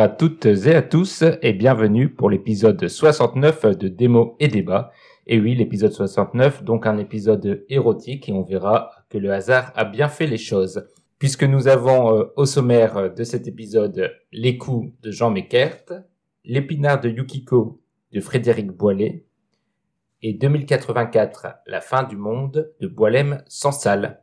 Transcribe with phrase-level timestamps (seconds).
[0.00, 4.92] À toutes et à tous et bienvenue pour l'épisode 69 de Démo et Débat.
[5.26, 9.84] Et oui, l'épisode 69, donc un épisode érotique et on verra que le hasard a
[9.84, 10.86] bien fait les choses.
[11.18, 15.84] Puisque nous avons euh, au sommaire de cet épisode les coups de Jean Meckert,
[16.44, 17.80] l'épinard de Yukiko
[18.12, 19.24] de Frédéric Boilet
[20.22, 24.22] et 2084, la fin du monde de Boilem sans salle.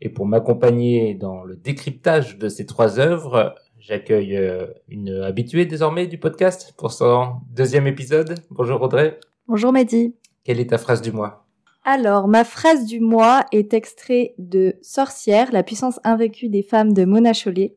[0.00, 6.06] Et pour m'accompagner dans le décryptage de ces trois œuvres, J'accueille euh, une habituée désormais
[6.06, 8.36] du podcast pour son deuxième épisode.
[8.48, 9.18] Bonjour Audrey.
[9.48, 10.14] Bonjour Mehdi.
[10.44, 11.48] Quelle est ta phrase du mois?
[11.82, 17.04] Alors, ma phrase du mois est extrait de Sorcière, la puissance invaincue des femmes de
[17.04, 17.74] Mona Chollet.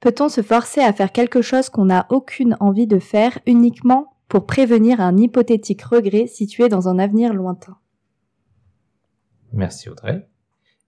[0.00, 4.44] Peut-on se forcer à faire quelque chose qu'on n'a aucune envie de faire uniquement pour
[4.44, 7.78] prévenir un hypothétique regret situé dans un avenir lointain?
[9.50, 10.28] Merci Audrey.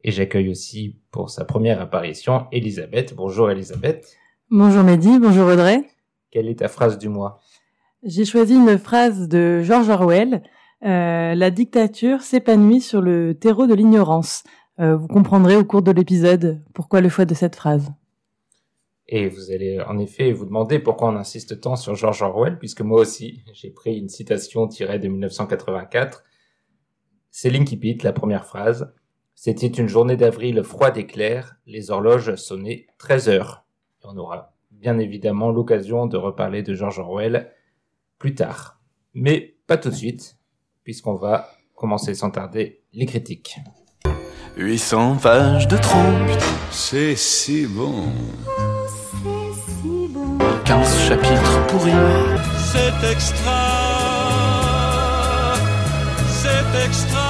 [0.04, 3.14] Et j'accueille aussi pour sa première apparition Elisabeth.
[3.16, 4.17] Bonjour Elisabeth.
[4.50, 5.82] Bonjour Mehdi, bonjour Audrey.
[6.30, 7.42] Quelle est ta phrase du mois?
[8.02, 10.42] J'ai choisi une phrase de George Orwell.
[10.86, 14.44] Euh, la dictature s'épanouit sur le terreau de l'ignorance.
[14.80, 17.92] Euh, vous comprendrez au cours de l'épisode pourquoi le choix de cette phrase.
[19.06, 22.80] Et vous allez en effet vous demander pourquoi on insiste tant sur George Orwell, puisque
[22.80, 26.24] moi aussi j'ai pris une citation tirée de 1984.
[27.30, 28.94] C'est l'incipit, la première phrase.
[29.34, 33.67] C'était une journée d'avril froide et claire, les horloges sonnaient 13 heures
[34.04, 37.52] on aura bien évidemment l'occasion de reparler de George Orwell
[38.18, 38.80] plus tard.
[39.14, 40.36] Mais pas tout de suite,
[40.84, 43.56] puisqu'on va commencer sans tarder les critiques.
[44.56, 45.98] 800 pages de trop.
[46.70, 48.06] C'est si bon.
[48.86, 50.38] c'est si bon.
[50.65, 51.92] 15 chapitres pourris.
[52.72, 53.94] C'est extra.
[56.28, 57.28] C'est extra.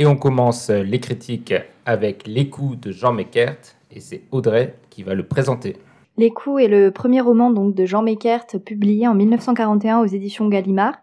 [0.00, 1.52] Et on commence les critiques
[1.84, 3.58] avec Les coups de Jean Meckert,
[3.90, 5.76] et c'est Audrey qui va le présenter.
[6.16, 10.94] Les est le premier roman donc de Jean Meckert publié en 1941 aux éditions Gallimard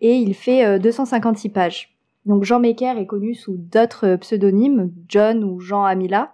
[0.00, 1.94] et il fait 256 euh, pages.
[2.24, 6.32] Donc Jean Meckert est connu sous d'autres pseudonymes, John ou Jean Amila,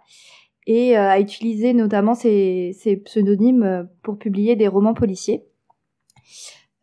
[0.68, 5.42] et euh, a utilisé notamment ces, ces pseudonymes euh, pour publier des romans policiers.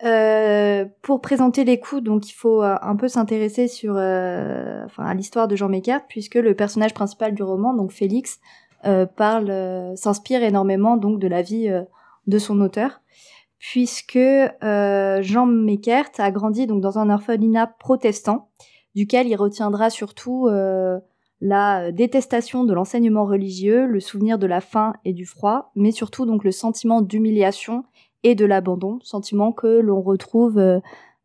[0.03, 5.05] Euh, pour présenter les coups, donc il faut euh, un peu s'intéresser sur, euh, enfin,
[5.05, 8.39] à l'histoire de Jean Meckert, puisque le personnage principal du roman, donc Félix,
[9.15, 11.71] parle, s'inspire énormément donc de la vie
[12.27, 12.99] de son auteur,
[13.57, 14.19] puisque
[14.61, 18.49] Jean Meckert a grandi donc dans un orphelinat protestant,
[18.93, 20.49] duquel il retiendra surtout
[21.39, 26.25] la détestation de l'enseignement religieux, le souvenir de la faim et du froid, mais surtout
[26.25, 27.85] donc le sentiment d'humiliation
[28.23, 30.79] et de l'abandon, sentiment que l'on retrouve euh,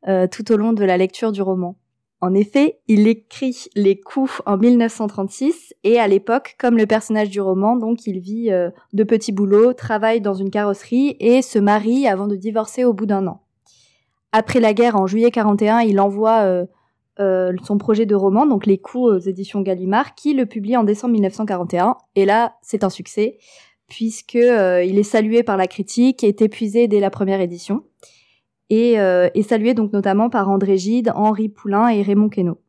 [0.07, 1.77] euh, tout au long de la lecture du roman.
[2.21, 7.41] En effet, il écrit les coups en 1936 et à l'époque, comme le personnage du
[7.41, 12.09] roman, donc il vit euh, de petits boulots, travaille dans une carrosserie et se marie
[12.09, 13.43] avant de divorcer au bout d'un an.
[14.33, 16.67] Après la guerre, en juillet 41, il envoie
[17.19, 21.13] son projet de roman, donc Les coups aux éditions Gallimard, qui le publie en décembre
[21.15, 21.97] 1941.
[22.15, 23.39] Et là, c'est un succès
[23.89, 27.85] puisque euh, il est salué par la critique, est épuisé dès la première édition,
[28.71, 32.61] et euh, est salué donc notamment par André Gide, Henri Poulain et Raymond Queneau.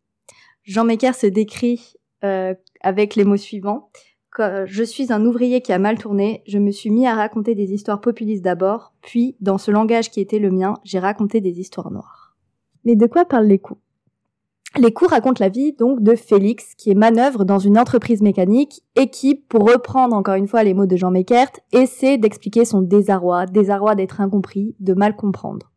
[0.64, 1.94] Jean Mecker se décrit
[2.24, 3.90] euh, avec les mots suivants.
[4.38, 7.74] Je suis un ouvrier qui a mal tourné, je me suis mis à raconter des
[7.74, 11.92] histoires populistes d'abord, puis, dans ce langage qui était le mien, j'ai raconté des histoires
[11.92, 12.38] noires.
[12.86, 13.82] Mais de quoi parlent les coups?
[14.78, 18.84] Les cours racontent la vie donc de Félix, qui est manœuvre dans une entreprise mécanique
[18.96, 22.82] et qui, pour reprendre encore une fois les mots de Jean Meckert, essaie d'expliquer son
[22.82, 25.72] désarroi, désarroi d'être incompris, de mal comprendre.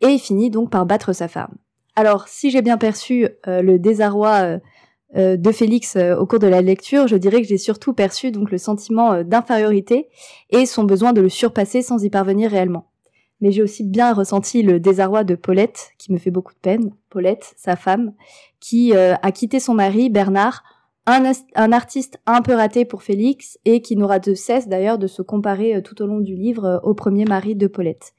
[0.00, 1.54] Et il finit donc par battre sa femme.
[1.94, 4.58] Alors, si j'ai bien perçu euh, le désarroi euh,
[5.16, 8.50] euh, de Félix au cours de la lecture, je dirais que j'ai surtout perçu donc
[8.50, 10.08] le sentiment d'infériorité
[10.50, 12.91] et son besoin de le surpasser sans y parvenir réellement
[13.42, 16.92] mais j'ai aussi bien ressenti le désarroi de Paulette, qui me fait beaucoup de peine.
[17.10, 18.14] Paulette, sa femme,
[18.60, 20.62] qui euh, a quitté son mari, Bernard,
[21.06, 21.24] un,
[21.72, 25.74] artiste un peu raté pour Félix, et qui n'aura de cesse d'ailleurs de se comparer
[25.74, 28.12] euh, tout au long du livre euh, au premier mari de Paulette.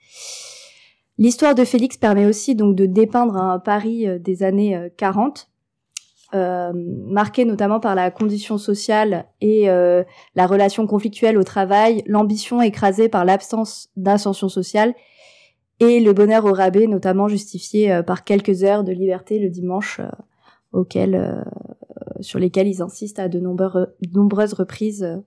[1.17, 5.47] L'histoire de Félix permet aussi donc de dépeindre un Paris des années 40,
[6.33, 13.25] marqué notamment par la condition sociale et la relation conflictuelle au travail, l'ambition écrasée par
[13.25, 14.95] l'absence d'ascension sociale
[15.79, 19.99] et le bonheur au rabais, notamment justifié euh, par quelques heures de liberté le dimanche,
[19.99, 20.07] euh,
[20.71, 21.41] auquel, euh,
[22.21, 25.21] sur lesquelles ils insistent à de nombreux- nombreuses reprises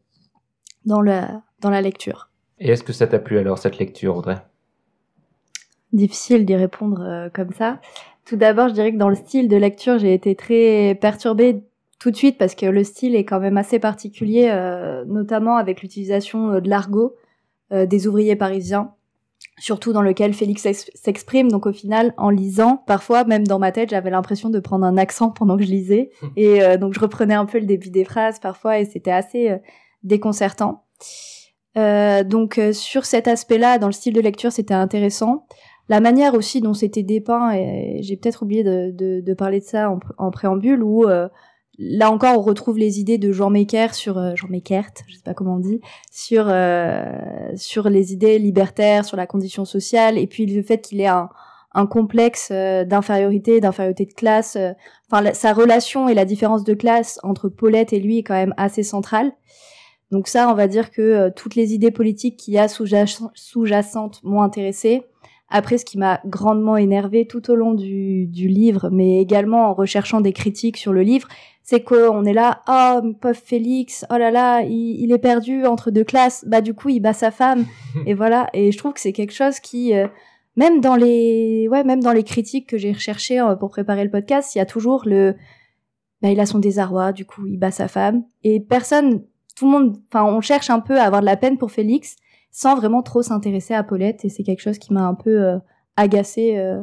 [0.85, 2.31] dans la, dans la lecture.
[2.59, 4.37] Et est-ce que ça t'a plu alors cette lecture, Audrey?
[5.93, 7.81] Difficile d'y répondre comme ça.
[8.25, 11.63] Tout d'abord, je dirais que dans le style de lecture, j'ai été très perturbée
[12.01, 15.83] tout de suite parce que le style est quand même assez particulier, euh, notamment avec
[15.83, 17.15] l'utilisation de l'argot
[17.73, 18.93] euh, des ouvriers parisiens,
[19.59, 21.51] surtout dans lequel Félix s'ex- s'exprime.
[21.51, 24.97] Donc au final, en lisant, parfois même dans ma tête, j'avais l'impression de prendre un
[24.97, 28.05] accent pendant que je lisais, et euh, donc je reprenais un peu le début des
[28.05, 29.59] phrases parfois, et c'était assez euh,
[30.03, 30.85] déconcertant.
[31.77, 35.47] Euh, donc sur cet aspect-là, dans le style de lecture, c'était intéressant.
[35.89, 39.65] La manière aussi dont c'était dépeint, et j'ai peut-être oublié de, de, de parler de
[39.65, 41.07] ça en, en préambule, où
[41.79, 45.23] là encore on retrouve les idées de Jean Mecker sur euh, Jean Meckert, je sais
[45.25, 45.81] pas comment on dit,
[46.11, 47.05] sur euh,
[47.57, 51.29] sur les idées libertaires, sur la condition sociale, et puis le fait qu'il ait un,
[51.75, 54.57] un complexe euh, d'infériorité, d'infériorité de classe.
[54.57, 54.73] euh,
[55.11, 58.55] Enfin, sa relation et la différence de classe entre Paulette et lui est quand même
[58.57, 59.31] assez centrale.
[60.11, 64.21] Donc ça, on va dire que toutes les idées politiques qu'il y a sous-jac- sous-jacentes
[64.25, 65.05] m'ont intéressée.
[65.49, 69.75] Après, ce qui m'a grandement énervé tout au long du, du livre, mais également en
[69.75, 71.29] recherchant des critiques sur le livre,
[71.63, 75.91] c'est qu'on est là, oh, pauvre Félix, oh là là, il, il est perdu entre
[75.91, 77.65] deux classes, bah du coup, il bat sa femme,
[78.07, 78.49] et voilà.
[78.55, 80.09] Et je trouve que c'est quelque chose qui, euh,
[80.57, 84.11] même dans les, ouais, même dans les critiques que j'ai recherchées euh, pour préparer le
[84.11, 85.35] podcast, il y a toujours le,
[86.23, 89.23] bah, il a son désarroi, du coup, il bat sa femme, et personne,
[89.57, 92.17] tout le monde, enfin, on cherche un peu à avoir de la peine pour Félix,
[92.57, 95.59] sans vraiment trop s'intéresser à Paulette, et c'est quelque chose qui m'a un peu euh,
[95.99, 96.83] agacée euh,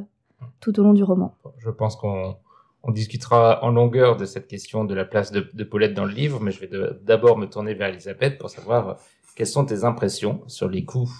[0.59, 1.33] tout au long du roman.
[1.57, 2.35] Je pense qu'on
[2.83, 6.13] on discutera en longueur de cette question de la place de, de Paulette dans le
[6.13, 6.69] livre, mais je vais
[7.01, 8.93] d'abord me tourner vers Elisabeth pour savoir euh,
[9.35, 11.11] quelles sont tes impressions sur les coups.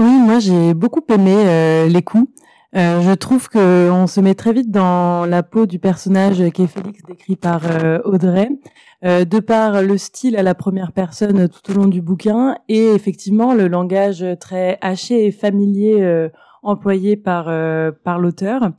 [0.00, 2.28] Oui, moi j'ai beaucoup aimé euh, les coups.
[2.76, 6.62] Euh, je trouve que on se met très vite dans la peau du personnage qui
[6.62, 8.48] est Félix, décrit par euh, Audrey,
[9.04, 12.86] euh, de par le style à la première personne tout au long du bouquin et
[12.86, 16.28] effectivement le langage très haché et familier euh,
[16.64, 17.44] employé par
[18.02, 18.70] par l'auteur.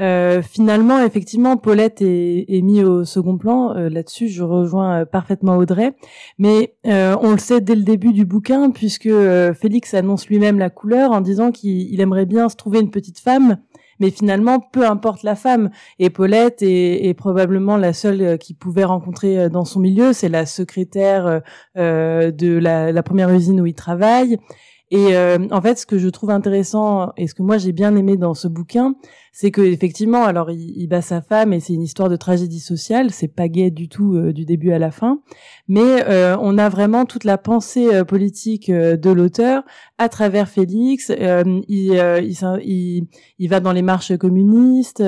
[0.00, 3.76] Euh, finalement, effectivement, Paulette est, est mis au second plan.
[3.76, 5.94] Euh, Là-dessus, je rejoins euh, parfaitement Audrey.
[6.38, 10.58] Mais euh, on le sait dès le début du bouquin, puisque euh, Félix annonce lui-même
[10.58, 13.58] la couleur en disant qu'il il aimerait bien se trouver une petite femme.
[14.00, 15.70] Mais finalement, peu importe la femme.
[16.00, 20.12] Et Paulette est, est probablement la seule qu'il pouvait rencontrer dans son milieu.
[20.12, 21.42] C'est la secrétaire
[21.76, 24.38] de la, la première usine où il travaille.
[24.90, 27.96] Et euh, en fait, ce que je trouve intéressant et ce que moi j'ai bien
[27.96, 28.94] aimé dans ce bouquin,
[29.36, 33.10] c'est que effectivement, alors il, bat sa femme et c'est une histoire de tragédie sociale.
[33.10, 35.22] C'est pas gai du tout euh, du début à la fin,
[35.66, 39.64] mais euh, on a vraiment toute la pensée euh, politique euh, de l'auteur
[39.98, 41.10] à travers Félix.
[41.10, 43.06] Il, il,
[43.38, 45.02] il, va dans les marches communistes,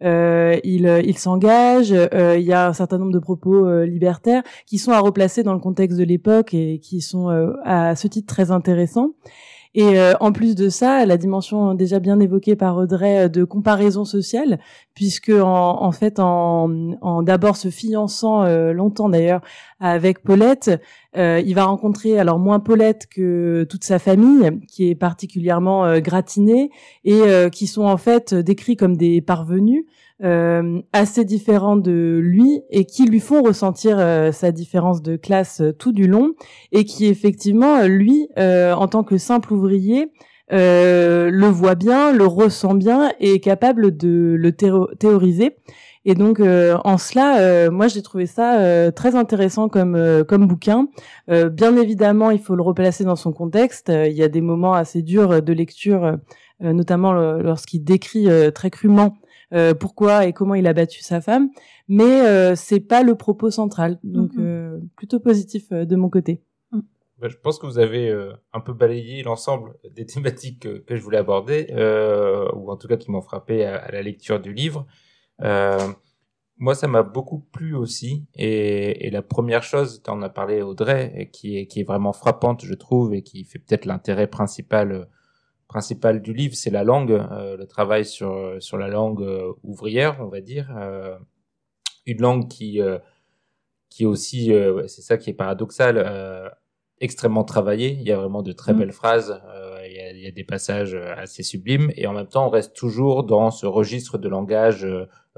[0.00, 1.90] il, s'engage.
[1.90, 5.58] il y a un certain nombre de propos libertaires qui sont à replacer dans le
[5.58, 7.28] contexte de l'époque et qui sont
[7.64, 9.10] à ce titre très intéressants.
[9.74, 13.42] Et euh, en plus de ça, la dimension déjà bien évoquée par Audrey euh, de
[13.42, 14.60] comparaison sociale,
[14.94, 19.40] puisque en, en fait, en, en d'abord se fiançant euh, longtemps d'ailleurs
[19.80, 20.80] avec Paulette,
[21.16, 26.00] euh, il va rencontrer alors moins Paulette que toute sa famille, qui est particulièrement euh,
[26.00, 26.70] gratinée
[27.04, 29.84] et euh, qui sont en fait décrits comme des parvenus
[30.22, 35.60] euh, assez différents de lui et qui lui font ressentir euh, sa différence de classe
[35.60, 36.34] euh, tout du long
[36.70, 40.12] et qui effectivement euh, lui en tant que simple ouvrier
[40.50, 45.56] le voit bien, le ressent bien et est capable de le théo- théoriser.
[46.04, 50.46] Et donc euh, en cela, euh, moi j'ai trouvé ça euh, très intéressant comme comme
[50.46, 50.86] bouquin.
[51.28, 53.90] Bien évidemment, il faut le replacer dans son contexte.
[53.90, 56.18] Il y a des moments assez durs de lecture,
[56.60, 59.16] notamment lorsqu'il décrit très crûment
[59.54, 61.48] euh, pourquoi et comment il a battu sa femme.
[61.88, 63.98] Mais euh, c'est pas le propos central.
[64.02, 66.42] Donc euh, plutôt positif euh, de mon côté.
[67.20, 70.96] Bah, je pense que vous avez euh, un peu balayé l'ensemble des thématiques que, que
[70.96, 74.40] je voulais aborder, euh, ou en tout cas qui m'ont frappé à, à la lecture
[74.40, 74.84] du livre.
[75.42, 75.78] Euh,
[76.58, 78.26] moi, ça m'a beaucoup plu aussi.
[78.34, 81.84] Et, et la première chose, tu en as parlé Audrey, et qui est, qui est
[81.84, 85.04] vraiment frappante, je trouve, et qui fait peut-être l'intérêt principal, euh,
[85.74, 90.18] principal du livre, c'est la langue, euh, le travail sur, sur la langue euh, ouvrière,
[90.20, 90.68] on va dire.
[90.78, 91.18] Euh,
[92.06, 92.78] une langue qui,
[93.88, 94.52] qui est aussi,
[94.88, 95.96] c'est ça qui est paradoxal,
[97.00, 97.92] extrêmement travaillée.
[97.92, 98.78] Il y a vraiment de très Mm.
[98.78, 99.40] belles phrases.
[99.86, 101.90] il, y a, il y a des passages assez sublimes.
[101.96, 104.86] Et en même temps, on reste toujours dans ce registre de langage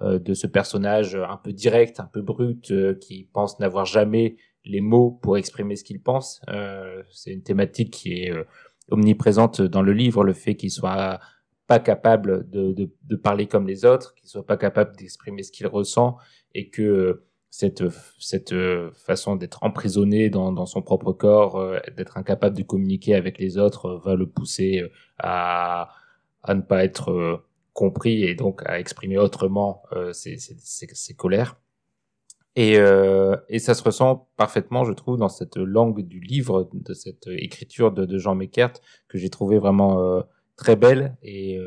[0.02, 5.20] de ce personnage un peu direct, un peu brut, qui pense n'avoir jamais les mots
[5.22, 6.40] pour exprimer ce qu'il pense.
[7.12, 8.32] C'est une thématique qui est
[8.90, 11.18] omniprésente dans le livre, le fait qu'il soit
[11.66, 15.66] pas capable de, de, parler comme les autres, qu'il soit pas capable d'exprimer ce qu'il
[15.66, 16.16] ressent
[16.54, 17.84] et que cette,
[18.18, 18.54] cette
[18.92, 23.56] façon d'être emprisonné dans, dans son propre corps, euh, d'être incapable de communiquer avec les
[23.58, 24.88] autres, euh, va le pousser euh,
[25.18, 25.90] à,
[26.42, 31.60] à ne pas être compris et donc à exprimer autrement ses, ses, colères.
[32.56, 32.78] Et,
[33.48, 37.92] et ça se ressent parfaitement, je trouve, dans cette langue du livre, de cette écriture
[37.92, 38.72] de, de Jean Meckert,
[39.08, 40.22] que j'ai trouvé vraiment
[40.56, 41.58] très belle et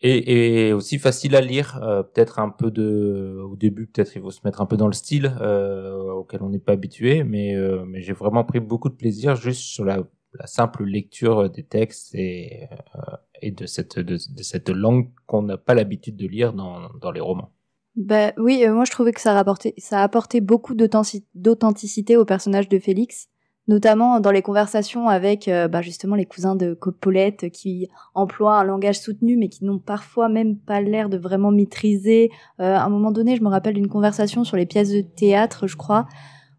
[0.00, 4.22] et, et, aussi facile à lire, euh, peut-être un peu de, au début peut-être il
[4.22, 7.56] faut se mettre un peu dans le style euh, auquel on n'est pas habitué, mais,
[7.56, 11.64] euh, mais j'ai vraiment pris beaucoup de plaisir juste sur la, la simple lecture des
[11.64, 16.28] textes et, euh, et de cette de, de cette langue qu'on n'a pas l'habitude de
[16.28, 17.52] lire dans, dans les romans.
[17.96, 22.68] Bah oui, euh, moi je trouvais que ça rapportait, ça apportait beaucoup d'authenticité au personnage
[22.68, 23.28] de Félix
[23.68, 28.64] notamment dans les conversations avec euh, bah, justement les cousins de Paulette qui emploient un
[28.64, 32.30] langage soutenu mais qui n'ont parfois même pas l'air de vraiment maîtriser.
[32.60, 35.66] Euh, à un moment donné, je me rappelle d'une conversation sur les pièces de théâtre,
[35.66, 36.08] je crois,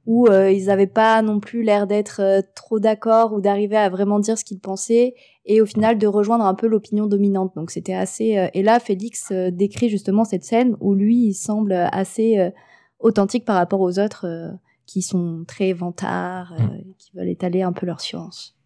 [0.10, 3.90] où euh, ils n'avaient pas non plus l'air d'être euh, trop d'accord ou d'arriver à
[3.90, 5.14] vraiment dire ce qu'ils pensaient
[5.46, 7.54] et au final de rejoindre un peu l'opinion dominante.
[7.56, 8.38] Donc c'était assez...
[8.38, 12.52] Euh, et là, Félix décrit justement cette scène où lui, il semble assez
[13.00, 14.26] authentique par rapport aux autres
[14.90, 16.94] qui sont très vantards, euh, mm.
[16.98, 18.58] qui veulent étaler un peu leur science.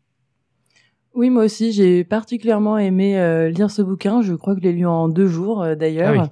[1.16, 4.24] Oui, moi aussi, j'ai particulièrement aimé euh, lire ce bouquin.
[4.24, 6.32] Je crois que je l'ai lu en deux jours, euh, d'ailleurs.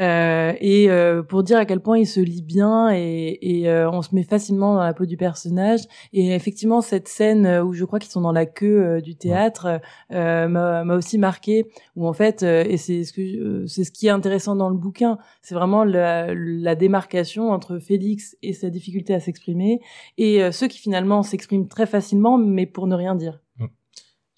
[0.00, 4.00] euh, et euh, pour dire à quel point il se lit bien et, et on
[4.00, 5.80] se met facilement dans la peau du personnage.
[6.14, 10.96] Et effectivement, cette scène où je crois qu'ils sont dans la queue du théâtre m'a
[10.96, 11.66] aussi marqué.
[11.96, 15.18] Où en fait, et c'est ce que c'est ce qui est intéressant dans le bouquin,
[15.42, 19.82] c'est vraiment la, la, démarcation entre Félix et sa difficulté à s'exprimer
[20.16, 23.42] et ceux qui finalement s'expriment très facilement, mais pour ne rien dire.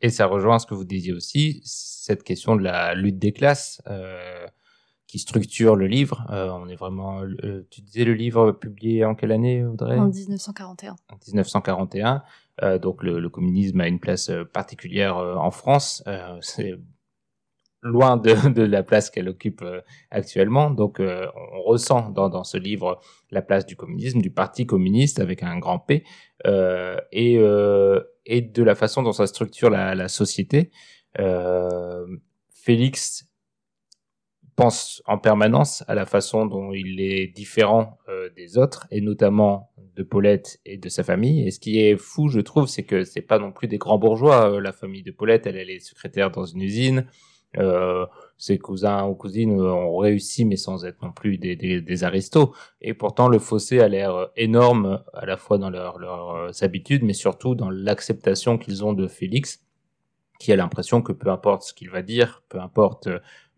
[0.05, 3.81] Et ça rejoint ce que vous disiez aussi, cette question de la lutte des classes
[3.87, 4.47] euh,
[5.07, 6.27] qui structure le livre.
[6.29, 7.23] Euh, on est vraiment.
[7.23, 9.99] Euh, tu disais le livre publié en quelle année, Audrey?
[9.99, 10.93] En 1941.
[10.93, 12.23] En 1941.
[12.63, 16.05] Euh, donc le, le, communisme a une place euh, particulière euh, en France.
[16.43, 16.75] C'est
[17.81, 19.65] loin de, de la place qu'elle occupe
[20.11, 20.71] actuellement.
[20.71, 25.43] Donc on ressent dans, dans ce livre la place du communisme, du parti communiste avec
[25.43, 26.05] un grand P.
[26.45, 27.39] et
[28.27, 30.71] et de la façon dont ça structure la, société.
[31.19, 32.07] Euh,
[32.51, 33.27] Félix
[34.57, 39.73] pense en permanence à la façon dont il est différent euh, des autres, et notamment
[39.97, 41.47] de Paulette et de sa famille.
[41.47, 43.99] Et ce qui est fou, je trouve, c'est que c'est pas non plus des grands
[43.99, 44.53] bourgeois.
[44.53, 47.07] Euh, la famille de Paulette, elle, elle est secrétaire dans une usine.
[48.35, 52.05] Euh, ses cousins ou cousines ont réussi, mais sans être non plus des, des, des
[52.05, 52.51] aristos.
[52.81, 57.13] Et pourtant, le fossé a l'air énorme, à la fois dans leurs leur, habitudes, mais
[57.13, 59.65] surtout dans l'acceptation qu'ils ont de Félix,
[60.39, 63.09] qui a l'impression que peu importe ce qu'il va dire, peu importe,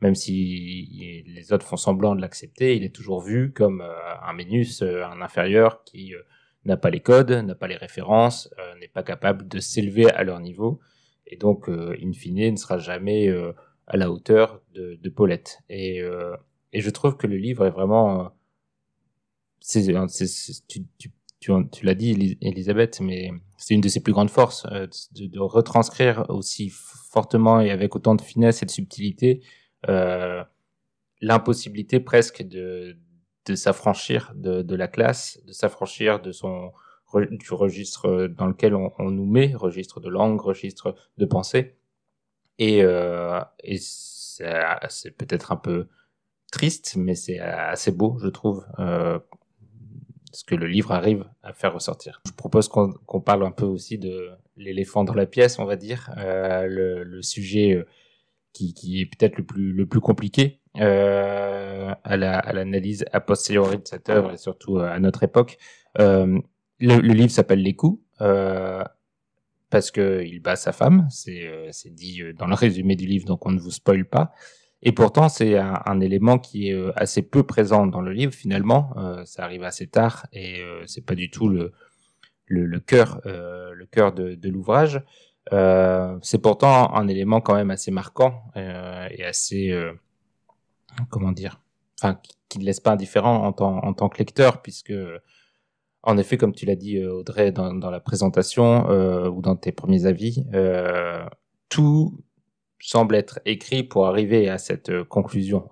[0.01, 4.83] même si les autres font semblant de l'accepter, il est toujours vu comme un Ménus,
[4.83, 6.13] un inférieur qui
[6.65, 10.39] n'a pas les codes, n'a pas les références, n'est pas capable de s'élever à leur
[10.39, 10.81] niveau,
[11.27, 13.33] et donc, in fine, ne sera jamais
[13.87, 15.61] à la hauteur de, de Paulette.
[15.69, 16.37] Et, euh,
[16.73, 18.27] et je trouve que le livre est vraiment...
[18.27, 18.29] Euh,
[19.61, 19.83] c'est,
[20.69, 24.67] tu, tu, tu, tu l'as dit, Elisabeth, mais c'est une de ses plus grandes forces,
[24.71, 29.43] euh, de, de, retranscrire aussi fortement et avec autant de finesse et de subtilité
[29.89, 30.43] euh,
[31.21, 32.97] l'impossibilité presque de,
[33.47, 36.73] de s'affranchir de, de la classe, de s'affranchir de son
[37.31, 41.77] du registre dans lequel on, on nous met, registre de langue, registre de pensée,
[42.59, 45.89] et, euh, et c'est peut-être un peu
[46.53, 49.19] triste, mais c'est assez beau, je trouve, euh,
[50.33, 52.21] ce que le livre arrive à faire ressortir.
[52.27, 55.77] Je propose qu'on qu parle un peu aussi de l'éléphant dans la pièce, on va
[55.77, 57.87] dire, euh, le, le, sujet euh,
[58.53, 63.21] qui, qui est peut-être le plus, le plus compliqué euh, à l'analyse la, à a
[63.21, 65.59] posteriori de cette œuvre et surtout à notre époque.
[65.99, 66.39] Euh,
[66.79, 68.03] le, le, livre s'appelle Les coups.
[69.71, 73.47] Parce qu'il bat sa femme, c'est euh, dit euh, dans le résumé du livre, donc
[73.47, 74.33] on ne vous spoile pas.
[74.83, 78.95] Et pourtant, c'est un, élément qui est euh, assez peu présent dans le livre finalement.
[79.25, 81.73] Ça arrive assez tard et euh, c'est pas du tout le
[82.81, 85.03] cœur le cœur de, l'ouvrage.
[85.51, 89.75] c'est pourtant un élément quand même assez marquant et assez
[91.11, 91.61] comment dire,
[92.01, 94.95] enfin qui ne laisse pas indifférent en tant que lecteur puisque
[96.07, 99.73] en effet, comme tu l'as dit, euh, Audrey, dans, la présentation euh, ou dans tes
[99.73, 101.27] premiers avis, euh,
[101.69, 102.25] tout
[102.79, 105.69] semble être écrit pour arriver à cette conclusion.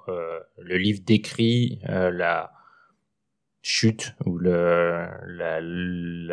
[0.58, 2.50] Le livre décrit la
[3.62, 5.10] chute ou la,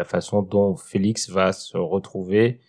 [0.05, 2.61] façon dont Félix va se retrouver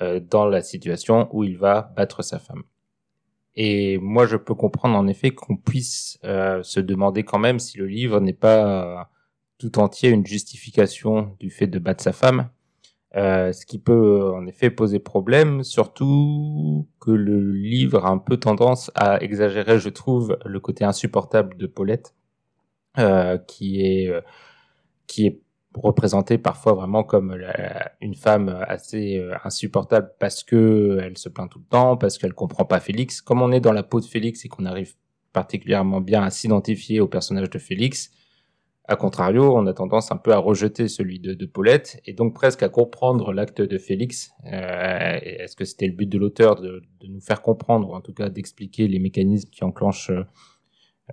[0.00, 2.62] dans la situation où il va battre sa femme.
[3.56, 7.86] Et moi, je peux comprendre en effet qu'on puisse se demander quand même si le
[7.86, 9.10] livre n'est pas
[9.58, 12.48] tout entier une justification du fait de battre sa femme,
[13.16, 18.36] euh, ce qui peut en effet poser problème, surtout que le livre a un peu
[18.36, 22.14] tendance à exagérer, je trouve, le côté insupportable de Paulette,
[22.98, 24.20] euh, qui est euh,
[25.06, 25.40] qui est
[25.74, 27.36] représentée parfois vraiment comme
[28.00, 32.34] une femme assez euh, insupportable parce que elle se plaint tout le temps, parce qu'elle
[32.34, 33.20] comprend pas Félix.
[33.20, 34.94] Comme on est dans la peau de Félix et qu'on arrive
[35.32, 38.10] particulièrement bien à s'identifier au personnage de Félix,
[38.90, 42.62] a contrario, on a tendance un peu à rejeter celui de, Paulette et donc presque
[42.62, 44.30] à comprendre l'acte de Félix.
[44.46, 48.00] Euh, Est-ce que c'était le but de l'auteur de, de nous faire comprendre, ou en
[48.00, 50.24] tout cas d'expliquer les mécanismes qui enclenchent euh,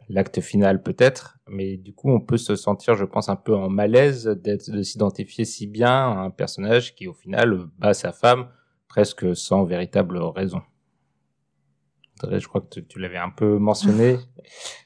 [0.08, 3.70] l'acte final peut-être, mais du coup on peut se sentir, je pense, un peu en
[3.70, 8.48] malaise de s'identifier si bien à un personnage qui au final bat sa femme
[8.88, 10.62] presque sans véritable raison.
[12.24, 14.17] Je crois que tu, l'avais un peu mentionné.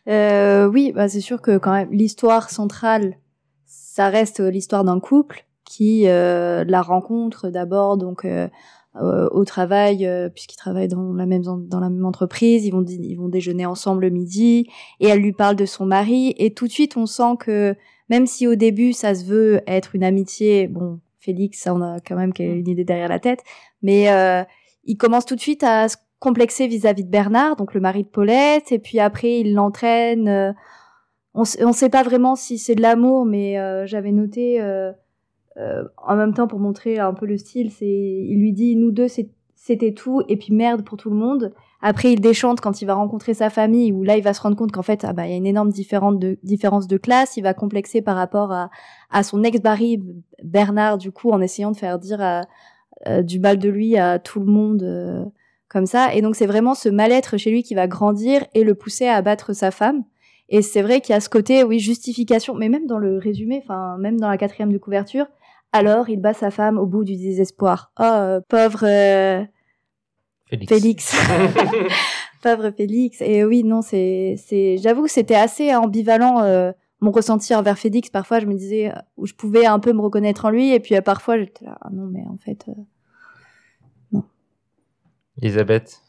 [0.08, 3.18] Euh, oui, bah c'est sûr que quand même l'histoire centrale,
[3.66, 8.26] ça reste euh, l'histoire d'un couple qui euh, la rencontre d'abord donc
[8.96, 13.28] au travail puisqu'ils travaillent dans la même dans la même entreprise, ils vont ils vont
[13.28, 14.70] déjeuner ensemble le midi
[15.02, 17.76] et elle lui parle de son mari et tout de suite on sent que
[18.10, 22.00] même si au début ça se veut être une amitié, bon Félix, ça on a
[22.00, 23.44] quand même une idée derrière la tête,
[23.84, 24.08] mais
[24.86, 28.10] il commence tout de suite à se complexé vis-à-vis de Bernard, donc le mari de
[28.10, 30.28] Paulette, et puis après il l'entraîne.
[30.28, 30.52] euh,
[31.34, 34.92] on on sait pas vraiment si c'est de l'amour, mais euh, j'avais noté euh,
[35.58, 38.92] euh, en même temps pour montrer un peu le style, c'est il lui dit nous
[38.92, 39.08] deux
[39.56, 41.54] c'était tout et puis merde pour tout le monde.
[41.82, 44.56] Après il déchante quand il va rencontrer sa famille où là il va se rendre
[44.58, 47.38] compte qu'en fait ah bah il y a une énorme différence de différence de classe,
[47.38, 48.70] il va complexer par rapport à
[49.12, 50.02] à son ex-mari
[50.44, 52.42] Bernard du coup en essayant de faire dire à-
[53.08, 55.32] euh, du mal de lui à tout le monde.
[55.70, 56.14] Comme ça.
[56.14, 59.16] Et donc c'est vraiment ce mal-être chez lui qui va grandir et le pousser à
[59.16, 60.04] abattre sa femme.
[60.50, 63.62] Et c'est vrai qu'il y a ce côté, oui, justification, mais même dans le résumé,
[63.64, 65.28] enfin même dans la quatrième de couverture,
[65.72, 67.92] alors il bat sa femme au bout du désespoir.
[68.00, 69.44] Oh, euh, pauvre euh,
[70.50, 70.74] Félix.
[70.74, 71.16] Félix.
[72.42, 73.22] pauvre Félix.
[73.22, 76.42] Et oui, non, c'est, c'est, j'avoue que c'était assez ambivalent.
[76.42, 79.94] euh, mon ressenti envers Félix, parfois je me disais, euh, où je pouvais un peu
[79.94, 82.66] me reconnaître en lui, et puis euh, parfois j'étais là, ah non, mais en fait,
[85.42, 86.02] Elisabeth.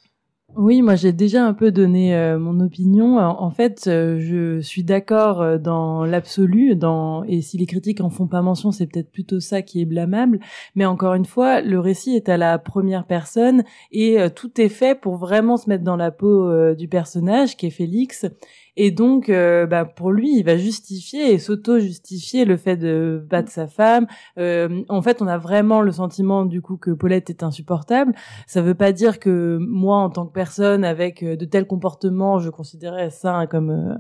[0.56, 3.18] Oui, moi j'ai déjà un peu donné euh, mon opinion.
[3.18, 8.10] En, fait, euh, je suis d'accord euh, dans l'absolu, dans et si les critiques en
[8.10, 10.40] font pas mention, c'est peut-être plutôt ça qui est blâmable.
[10.74, 13.62] Mais encore une fois, le récit est à la première personne
[13.92, 17.70] et tout est fait pour vraiment se mettre dans la peau du personnage qui est
[17.70, 18.26] Félix.
[18.76, 23.50] Et donc, euh, bah, pour lui, il va justifier et s'auto-justifier le fait de battre
[23.50, 24.06] sa femme.
[24.38, 28.14] Euh, en fait, on a vraiment le sentiment du coup que Paulette est insupportable.
[28.46, 32.38] Ça veut pas dire que moi, en tant que personne avec euh, de tels comportements,
[32.38, 33.94] je considérais ça comme euh,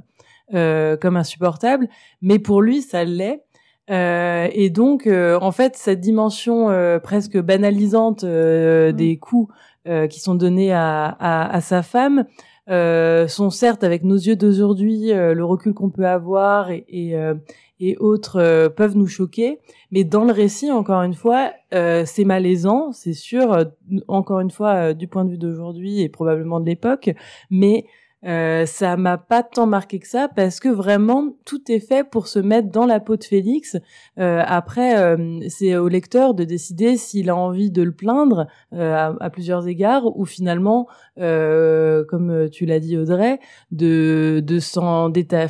[0.54, 1.88] euh, comme insupportable,
[2.22, 3.44] mais pour lui, ça l'est.
[3.90, 8.96] Euh, et donc, euh, en fait, cette dimension euh, presque banalisante euh, Mm.
[8.96, 9.52] des coups
[9.88, 12.24] euh, qui sont donnés à, à, à sa femme
[12.68, 17.34] euh, sont certes avec nos yeux d'aujourd'hui, euh, le recul qu'on peut avoir et, euh,
[17.80, 19.58] et autres euh, peuvent nous choquer,
[19.90, 23.64] mais dans le récit, encore une fois, euh, c'est malaisant, c'est sûr, euh,
[24.06, 27.10] encore une fois, du point de vue d'aujourd'hui et probablement de l'époque,
[27.50, 27.86] mais
[28.26, 32.26] euh, ça m'a pas tant marqué que ça parce que vraiment tout est fait pour
[32.26, 33.76] se mettre dans la peau de Félix.
[34.18, 38.94] Euh, après, euh, c'est au lecteur de décider s'il a envie de le plaindre euh,
[38.94, 40.86] à, à plusieurs égards ou finalement,
[41.18, 45.46] euh, comme tu l'as dit Audrey, de de s'en déta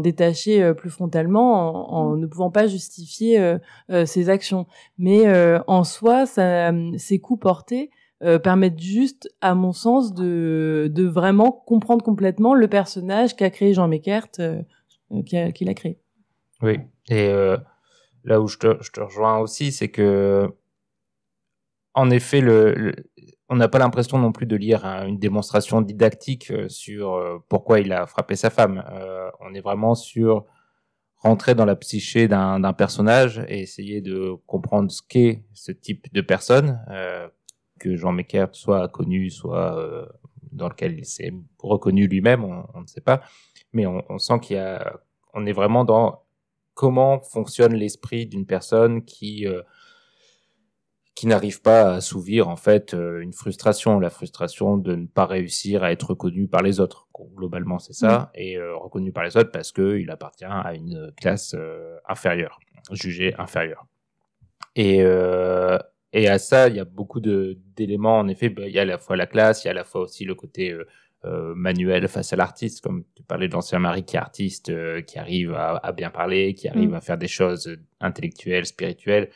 [0.00, 3.56] détacher plus frontalement en, en ne pouvant pas justifier
[4.04, 4.66] ses actions.
[4.98, 7.90] Mais euh, en soi, ça, ces coups portés
[8.22, 13.88] euh, permettent juste, à mon sens, de, vraiment comprendre complètement le personnage qu'a créé Jean
[13.88, 14.60] Meckert, euh,
[15.12, 15.98] euh, qu'il a, qu'il créé.
[16.60, 16.80] Oui.
[17.08, 17.32] Et
[18.24, 20.52] là où je te, rejoins aussi, c'est que,
[21.94, 22.94] en effet, le,
[23.48, 27.90] on n'a pas l'impression non plus de lire un- une démonstration didactique sur pourquoi il
[27.92, 28.84] a frappé sa femme.
[29.40, 30.44] On est vraiment sur
[31.16, 36.20] rentrer dans la psyché d'un personnage et essayer de comprendre ce qu'est ce type de
[36.20, 36.78] personne,
[37.80, 40.06] que Jean Meckert soit connu, soit euh,
[40.52, 43.22] dans lequel il s'est reconnu lui-même, on, on ne sait pas.
[43.72, 45.00] Mais on, on sent qu'il y a,
[45.34, 46.22] on est vraiment dans
[46.74, 49.62] comment fonctionne l'esprit d'une personne qui euh,
[51.20, 55.26] qui n'arrive pas à assouvir en fait euh, une frustration, la frustration de ne pas
[55.26, 57.08] réussir à être reconnu par les autres.
[57.36, 61.12] Globalement, c'est ça, et euh, reconnu par les autres parce que il appartient à une
[61.20, 62.58] classe euh, inférieure,
[62.92, 63.86] jugée inférieure.
[64.76, 65.02] Et
[66.12, 68.18] et à ça, il y a beaucoup d'éléments.
[68.18, 69.74] En effet, bah, il y a à la fois la classe, il y a à
[69.74, 70.84] la fois aussi le côté euh,
[71.24, 75.02] euh, manuel face à l'artiste, comme tu parlais de l'ancien mari qui est artiste, euh,
[75.02, 76.94] qui arrive à, à bien parler, qui arrive Mm.
[76.94, 79.30] à faire des choses intellectuelles, spirituelles,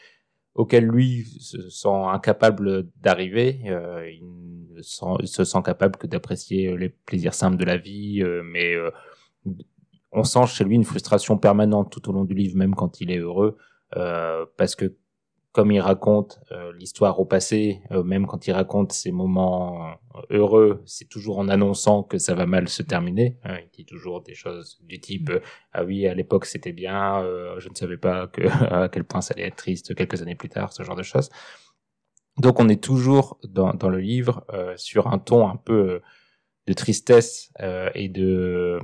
[0.55, 3.61] auxquelles lui se sent incapable d'arriver.
[3.67, 4.23] Euh, il,
[5.21, 8.75] il se sent capable que d'apprécier les plaisirs simples de la vie, mais
[10.11, 13.13] on sent chez lui une frustration permanente tout au long du livre, même quand il
[13.13, 13.57] est heureux,
[14.57, 14.93] parce que
[15.55, 19.87] comme il raconte euh, l'histoire au passé, euh, même quand il raconte ses moments
[20.17, 23.39] euh, heureux, c'est toujours en annonçant que ça va mal se terminer.
[23.45, 23.59] hein.
[23.63, 25.39] il dit toujours des choses du type euh,
[25.73, 28.43] ah oui à l'époque c'était bien, euh, je ne savais pas que
[28.75, 31.31] à quel point ça allait être triste quelques années plus tard, ce genre de choses.
[32.39, 36.01] Donc on est toujours dans, dans le livre euh, sur un ton un peu
[36.67, 37.53] de tristesse
[37.95, 38.81] et de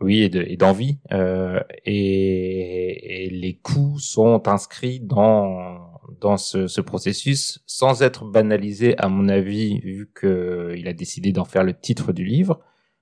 [0.00, 5.78] oui et de- et d'envie euh, et, et les coups sont inscrits dans
[6.20, 11.32] dans ce, ce processus sans être banalisés à mon avis vu que il a décidé
[11.32, 12.60] d'en faire le titre du livre.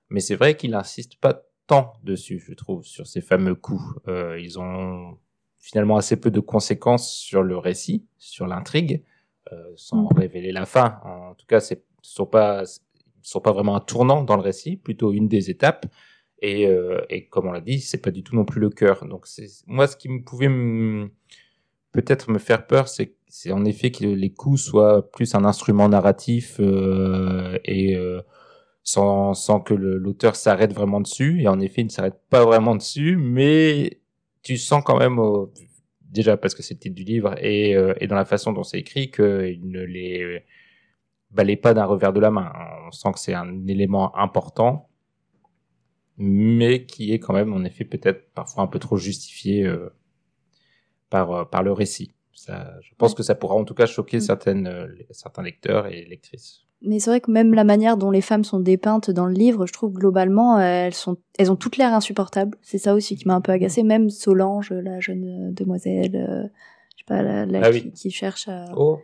[0.09, 4.39] Mais c'est vrai qu'il insiste pas tant dessus je trouve sur ces fameux coups Euh,
[4.39, 5.17] ils ont
[5.59, 9.03] finalement assez peu de conséquences sur le récit sur l'intrigue
[9.51, 10.17] euh, sans Mm.
[10.17, 10.99] révéler la fin.
[11.05, 12.63] En tout cas ce sont pas
[13.21, 15.85] sont pas vraiment un tournant dans le récit plutôt une des étapes
[16.41, 19.05] et, euh, et comme on l'a dit, c'est pas du tout non plus le cœur.
[19.05, 19.25] Donc
[19.67, 20.49] moi ce qui me pouvait
[21.91, 26.57] peut-être me faire peur, c'est en effet que les coups soient plus un instrument narratif
[26.59, 28.21] euh, et euh,
[28.83, 31.41] sans, sans que l'auteur s'arrête vraiment dessus.
[31.41, 33.99] Et en effet, il ne s'arrête pas vraiment dessus, mais
[34.43, 35.51] tu sens quand même au-
[36.01, 38.63] déjà parce que c'est le titre du livre et, euh, et dans la façon dont
[38.63, 40.43] c'est écrit qu'il ne les
[41.31, 42.51] balaye pas d'un revers de la main.
[42.87, 44.89] On sent que c'est un élément important
[46.17, 49.89] mais qui est quand même en effet peut-être parfois un peu trop justifié euh,
[51.09, 52.11] par euh, par le récit.
[52.33, 54.21] Ça, je pense que ça pourra en tout cas choquer Mm.
[54.21, 56.61] certaines euh, certains lecteurs et lectrices.
[56.85, 59.65] Mais c'est vrai que même la manière dont les femmes sont dépeintes dans le livre,
[59.65, 62.57] je trouve globalement, euh, elles sont, elles ont toutes l'air insupportables.
[62.61, 63.83] C'est ça aussi qui m'a un peu agacée.
[63.83, 66.43] Même Solange, la jeune demoiselle, euh,
[66.95, 67.91] je sais pas, la, la- Ah qui, oui.
[67.93, 68.65] qui cherche à.
[68.75, 68.99] Oh,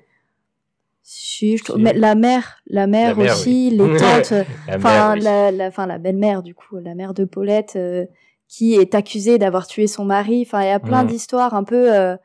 [1.02, 1.82] Si, je trouve- Si.
[1.84, 3.78] mais la mère, la mère, La mère, aussi, oui.
[3.94, 4.32] les tantes.
[4.68, 5.22] la Enfin, oui.
[5.22, 8.06] la, la, enfin, la belle-mère, du coup, la mère de Paulette, euh,
[8.48, 10.44] qui est accusée d'avoir tué son mari.
[10.46, 12.16] Enfin, il y a plein d'histoires un peu euh,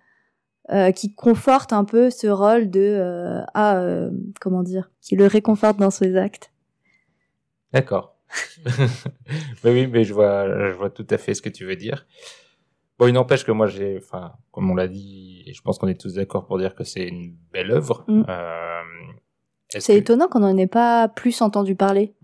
[0.73, 4.09] euh, qui confortent un peu ce rôle de ah,
[4.41, 6.51] comment dire, qui le réconforte dans ses actes.
[7.73, 8.17] D'accord.
[9.65, 12.07] mais oui, mais je vois, je vois tout à fait ce que tu veux dire.
[12.99, 16.01] Bon, il n'empêche que moi, j'ai, enfin, comme on l'a dit, je pense qu'on est
[16.01, 18.05] tous d'accord pour dire que c'est une belle œuvre.
[18.09, 18.25] Mm.
[18.29, 18.81] Euh,
[19.71, 22.15] C'est que- étonnant qu'on n'en ait pas plus entendu parler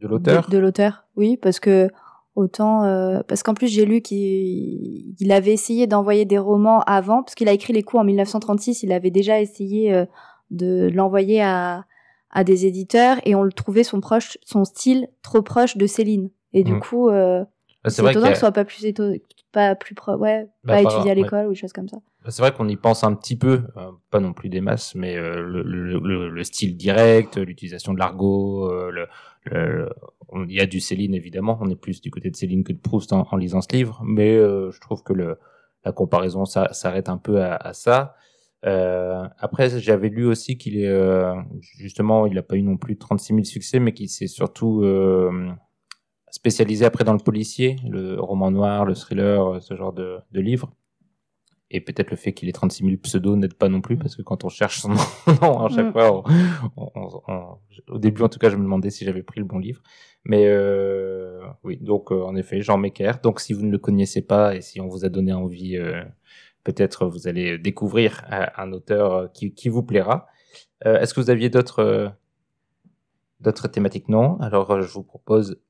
[0.00, 0.46] de l'auteur.
[0.46, 1.04] de, de l'auteur.
[1.16, 1.88] Oui, parce que
[2.34, 7.22] autant euh, parce qu'en plus j'ai lu qu'il il avait essayé d'envoyer des romans avant
[7.22, 10.04] parce qu'il a écrit les coups en 1936, il avait déjà essayé euh,
[10.50, 11.84] de l'envoyer à
[12.30, 16.28] à des éditeurs et on le trouvait son proche son style trop proche de Céline.
[16.52, 16.80] Et du Mhm.
[16.80, 17.44] coup euh,
[17.84, 19.18] Ah, c'est étonnant qu'il ce soit pas plus éto-
[19.52, 21.22] pas plus pro ouais, Bah, pas étudié à ouais.
[21.22, 21.98] l'école ou des choses comme ça.
[22.28, 25.16] C'est vrai qu'on y pense un petit peu, euh, pas non plus des masses, mais
[25.16, 29.06] euh, le, le, le- le style direct, l'utilisation de l'argot, euh,
[30.48, 32.78] il y a du Céline évidemment, on est plus du côté de Céline que de
[32.78, 37.72] Proust en, lisant ce livre, mais je trouve que la comparaison s'arrête un peu à,
[37.74, 38.16] ça.
[38.62, 40.92] Après, j'avais lu aussi qu'il est
[41.78, 44.82] justement, il n'a pas eu non plus 36 000 succès, mais qu'il s'est surtout
[46.30, 50.70] spécialisé après dans le policier, le roman noir, le thriller, ce genre de, de livres.
[51.72, 54.22] Et peut-être le fait qu'il ait 36 000 pseudos n'aide pas non plus, parce que
[54.22, 54.90] quand on cherche son
[55.42, 55.92] nom à chaque Mm.
[55.92, 56.22] fois,
[56.76, 59.46] on- on- on- au début en tout cas, je me demandais si j'avais pris le
[59.46, 59.82] bon livre.
[60.24, 63.14] Mais euh, oui, donc euh, en effet, Jean Mecker.
[63.22, 66.02] Donc si vous ne le connaissez pas et si on vous a donné envie, euh,
[66.64, 70.26] peut-être vous allez découvrir euh, un auteur euh, qui, qui vous plaira.
[70.84, 72.08] Euh, Est-ce que vous aviez d'autres euh,
[73.40, 74.08] d'autres thématiques?
[74.08, 74.38] Non.
[74.40, 75.60] Alors euh, je vous propose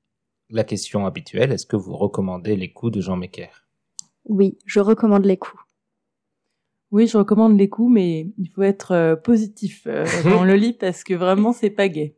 [0.50, 1.52] la question habituelle.
[1.52, 3.66] Est-ce que vous recommandez les coups de Jean Mecker?
[4.26, 5.62] Oui, je recommande les coups.
[6.96, 10.54] Oui, je recommande les coups, mais il faut être euh, positif euh, quand on le
[10.54, 12.16] lit parce que vraiment, c'est pas gai.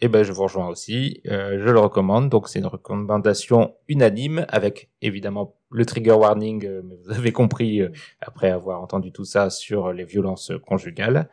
[0.00, 1.20] Eh ben, je vous rejoins aussi.
[1.28, 2.28] Euh, je le recommande.
[2.28, 6.66] Donc, c'est une recommandation unanime avec évidemment le trigger warning.
[6.66, 11.30] euh, mais vous avez compris euh, après avoir entendu tout ça sur les violences conjugales.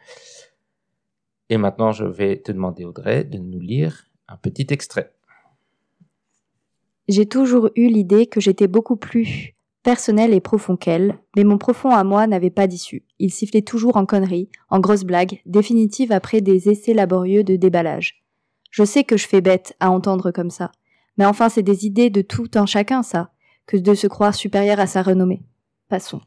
[1.50, 5.12] Et maintenant, je vais te demander, Audrey, de nous lire un petit extrait.
[7.08, 9.57] J'ai toujours eu l'idée que j'étais beaucoup plus
[9.88, 13.06] personnel et profond qu'elle, mais mon profond à moi n'avait pas d'issue.
[13.20, 18.22] Il sifflait toujours en conneries, en grosses blagues, définitives après des essais laborieux de déballage.
[18.70, 20.74] Je sais que je fais bête à entendre comme ça,
[21.18, 23.32] mais enfin c'est des idées de tout un chacun, ça,
[23.66, 25.42] que de se croire supérieur à sa renommée.
[25.88, 26.20] Passons.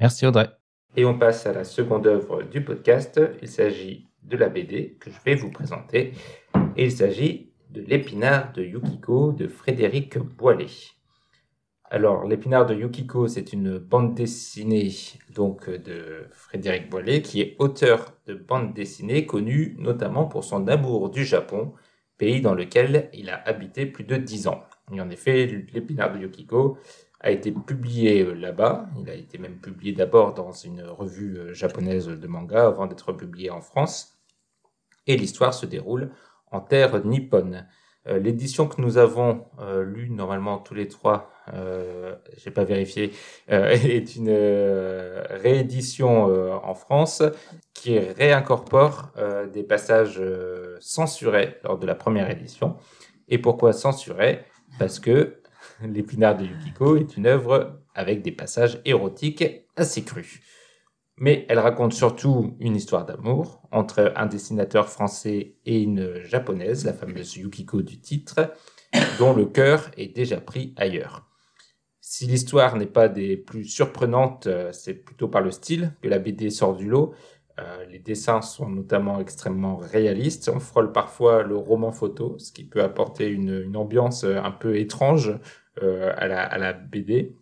[0.00, 0.48] Merci Audrey.
[0.96, 3.20] Et on passe à la seconde œuvre du podcast.
[3.42, 6.14] Il s'agit de la BD que je vais vous présenter.
[6.76, 10.96] Et il s'agit de L'épinard de Yukiko de Frédéric Boilet.
[11.90, 14.90] Alors, L'épinard de Yukiko, c'est une bande dessinée
[15.30, 21.08] donc de Frédéric Boilet, qui est auteur de bande dessinée connu notamment pour son amour
[21.08, 21.72] du Japon,
[22.18, 24.64] pays dans lequel il a habité plus de dix ans.
[24.92, 26.76] Et en effet, L'épinard de Yukiko
[27.20, 28.86] a été publié euh, là-bas.
[29.00, 33.12] Il a été même publié d'abord dans une revue euh, japonaise de manga avant d'être
[33.14, 34.18] publié en France.
[35.06, 36.10] Et l'histoire se déroule
[36.50, 37.66] en terre nippone.
[38.08, 43.12] Euh, L'édition que nous avons euh, lue normalement tous les trois, euh, j'ai pas vérifié,
[43.50, 46.24] euh, est une euh, réédition
[46.64, 47.22] en France
[47.74, 49.12] qui réincorpore
[49.52, 50.20] des passages
[50.80, 52.76] censurés lors de la première édition.
[53.28, 54.40] Et pourquoi censurés?
[54.78, 55.38] Parce que
[55.82, 59.44] L'épinard de Yukiko est une œuvre avec des passages érotiques
[59.76, 60.40] assez crus.
[61.16, 66.92] Mais elle raconte surtout une histoire d'amour entre un dessinateur français et une japonaise, la
[66.92, 68.52] fameuse Yukiko du titre,
[69.18, 71.27] dont le cœur est déjà pris ailleurs.
[72.10, 76.18] Si l'histoire n'est pas des plus surprenantes, euh, c'est plutôt par le style que la
[76.18, 77.12] BD sort du lot.
[77.58, 80.50] Euh, les dessins sont notamment extrêmement réalistes.
[80.52, 84.78] On frôle parfois le roman photo, ce qui peut apporter une, ambiance euh, un peu
[84.78, 85.38] étrange
[85.82, 87.36] à, la, BD.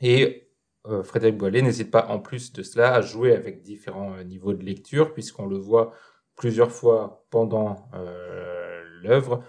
[0.00, 0.48] Et
[1.04, 5.12] Frédéric Boilet n'hésite pas en plus de cela à jouer avec différents niveaux de lecture,
[5.12, 5.92] puisqu'on le voit
[6.36, 7.88] plusieurs fois pendant
[9.02, 9.44] l'œuvre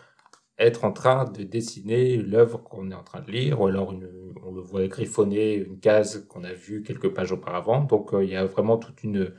[0.60, 4.10] être en train de dessiner l'œuvre qu'on est en train de lire, ou alors une-
[4.46, 7.82] on le voit griffonner une case qu'on a vue quelques pages auparavant.
[7.84, 9.34] Donc euh, il y a vraiment toute une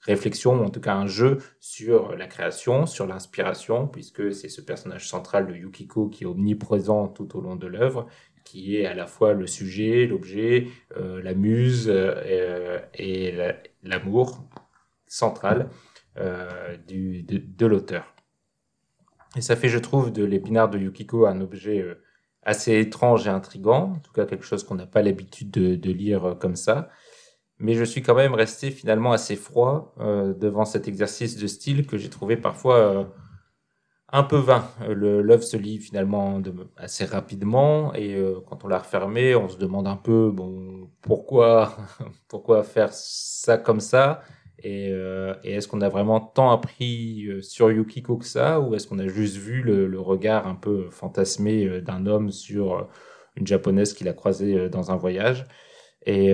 [0.00, 5.08] réflexion, en tout cas un jeu sur la création, sur l'inspiration, puisque c'est ce personnage
[5.08, 8.06] central de Yukiko qui est omniprésent tout au long de l'œuvre,
[8.44, 14.48] qui est à la fois le sujet, l'objet, euh, la muse euh, et la- l'amour
[15.06, 15.68] central
[16.88, 18.15] du, de l'auteur.
[19.36, 22.02] Et ça fait, je trouve, de l'épinard de Yukiko un objet euh,
[22.42, 26.24] assez étrange et intrigant, en tout cas quelque chose qu'on n'a pas l'habitude de, lire
[26.24, 26.88] euh, comme ça.
[27.58, 31.86] Mais je suis quand même resté finalement assez froid euh, devant cet exercice de style
[31.86, 33.10] que j'ai trouvé parfois
[34.12, 34.68] un peu vain.
[34.88, 36.42] L'œuvre se lit finalement
[36.76, 41.74] assez rapidement et quand on l'a refermé, on se demande un peu bon pourquoi
[42.28, 44.22] pourquoi faire ça comme ça?
[44.58, 48.74] Et, euh, et est-ce qu'on a vraiment tant appris euh, sur Yukiko que ça ou
[48.74, 52.88] est-ce qu'on a juste vu le, regard un peu fantasmé euh, d'un homme sur
[53.36, 55.46] une japonaise qu'il a croisée dans un voyage?
[56.06, 56.32] Et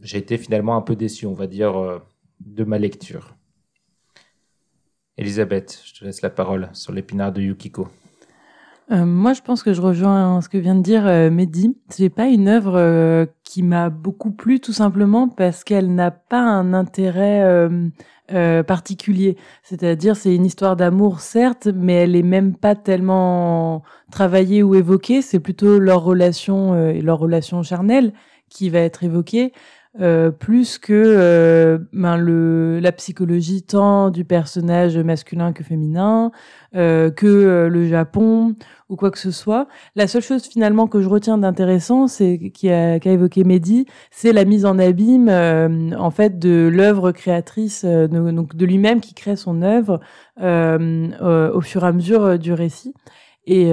[0.00, 2.00] j'ai été finalement un peu déçu, on va dire,
[2.40, 3.36] de ma lecture.
[5.18, 7.88] Elisabeth, je te laisse la parole sur l'épinard de Yukiko.
[8.90, 11.76] Euh, moi, je pense que je rejoins ce que vient de dire euh, Mehdi.
[11.88, 16.40] C'est pas une œuvre euh, qui m'a beaucoup plu, tout simplement parce qu'elle n'a pas
[16.40, 17.42] un intérêt
[18.32, 19.36] euh, particulier.
[19.62, 25.22] C'est-à-dire, c'est une histoire d'amour, certes, mais elle est même pas tellement travaillée ou évoquée.
[25.22, 28.12] C'est plutôt leur relation et leur relation charnelle
[28.48, 29.52] qui va être évoquée.
[30.00, 36.30] Euh, plus que euh, ben, le, la psychologie tant du personnage masculin que féminin,
[36.74, 38.54] euh, que euh, le Japon
[38.88, 39.68] ou quoi que ce soit.
[39.94, 44.32] La seule chose finalement que je retiens d'intéressant, c'est qui a, qu'a évoqué Mehdi, c'est
[44.32, 49.36] la mise en abîme en fait de l'œuvre créatrice, de, donc de lui-même qui crée
[49.36, 50.00] son œuvre
[50.38, 52.94] au fur et à mesure du récit.
[53.46, 53.70] Et,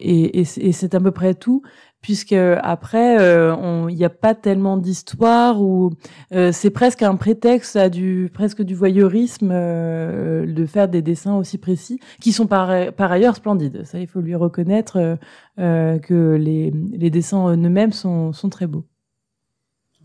[0.00, 1.62] et, et c'est à peu près tout
[2.00, 5.90] puisque après euh, il n'y a pas tellement d'histoire ou
[6.32, 11.36] euh, c'est presque un prétexte à du presque du voyeurisme euh, de faire des dessins
[11.36, 13.84] aussi précis qui sont par, par ailleurs splendides.
[13.84, 15.18] Ça il faut lui reconnaître
[15.56, 18.84] que les, les dessins en eux-mêmes sont, sont très beaux.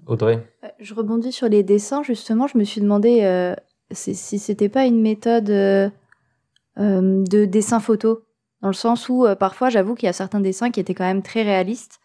[0.05, 0.45] Audrey.
[0.79, 3.55] Je rebondis sur les dessins, justement, je me suis demandé euh,
[3.91, 8.24] si c'était pas une méthode de dessin photo,
[8.65, 11.03] dans le sens où euh, parfois j'avoue qu'il y a certains dessins qui étaient quand
[11.03, 11.99] même très réalistes.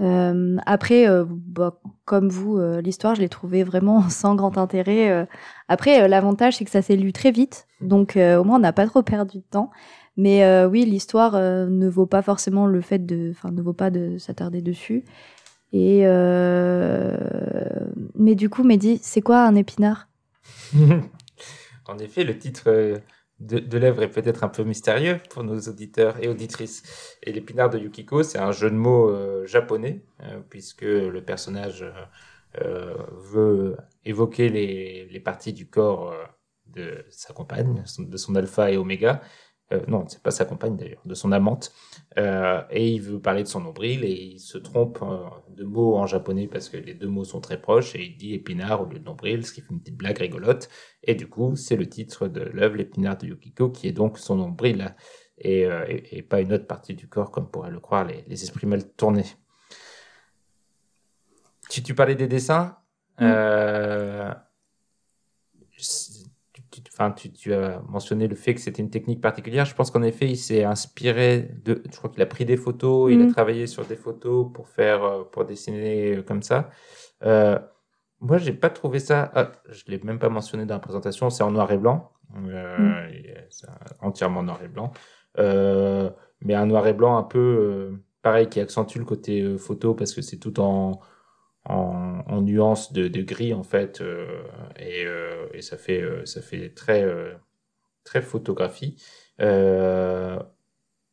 [0.00, 5.26] Euh, après, euh, bah, comme vous, l'histoire, je l'ai trouvée vraiment sans grand intérêt.
[5.66, 8.86] Après, l'avantage, c'est que ça s'est lu très vite, donc au moins on n'a pas
[8.86, 9.72] trop perdu de temps.
[10.16, 14.18] Mais oui, l'histoire ne vaut pas forcément le fait de, enfin, ne vaut pas de
[14.18, 15.04] s'attarder dessus.
[15.72, 16.02] Et
[18.14, 20.08] mais du coup, Mehdi, c'est quoi un épinard?
[21.90, 23.00] En effet, le titre
[23.40, 27.16] de, de l'œuvre est peut-être un peu mystérieux pour nos auditeurs et auditrices.
[27.22, 31.84] Et l'épinard de Yukiko, c'est un jeu de mots euh, japonais, euh, puisque le personnage
[32.62, 36.24] euh, veut évoquer les, les parties du corps euh,
[36.66, 39.22] de sa compagne, de son alpha et oméga.
[39.72, 41.72] Euh, non, c'est pas sa compagne d'ailleurs, de son amante.
[42.16, 45.96] Euh, et il veut parler de son nombril et il se trompe euh, de mots
[45.96, 48.86] en japonais parce que les deux mots sont très proches et il dit épinard au
[48.86, 50.70] lieu de nombril, ce qui fait une petite blague rigolote.
[51.02, 54.36] Et du coup, c'est le titre de l'œuvre, l'épinard de Yukiko, qui est donc son
[54.36, 54.94] nombril
[55.36, 58.24] et, euh, et, et pas une autre partie du corps comme pourraient le croire les,
[58.26, 59.26] les esprits mal tournés.
[61.68, 62.78] Tu, tu parlais des dessins.
[63.18, 64.47] Tu-
[66.98, 69.64] enfin, tu, tu as mentionné le fait que c'était une technique particulière.
[69.64, 71.82] Je pense qu'en effet, il s'est inspiré de.
[71.92, 73.32] Je crois qu'il a pris des photos, il a Mm.
[73.32, 76.70] travaillé sur des photos pour faire, euh, pour dessiner euh, comme ça.
[77.24, 77.58] Euh,
[78.20, 79.30] moi, j'ai pas trouvé ça.
[79.34, 81.30] ah, je l'ai même pas mentionné dans la présentation.
[81.30, 82.10] C'est en noir et blanc.
[82.36, 83.08] Euh,
[83.48, 83.68] c'est
[84.00, 84.92] entièrement noir et blanc.
[85.38, 90.12] Euh, mais un noir et blanc un peu pareil qui accentue le côté photo parce
[90.14, 90.98] que c'est tout en
[91.64, 94.42] en, en nuances de, de gris en fait euh,
[94.78, 97.04] et, euh, et ça fait euh, ça fait très
[98.04, 98.96] très photographie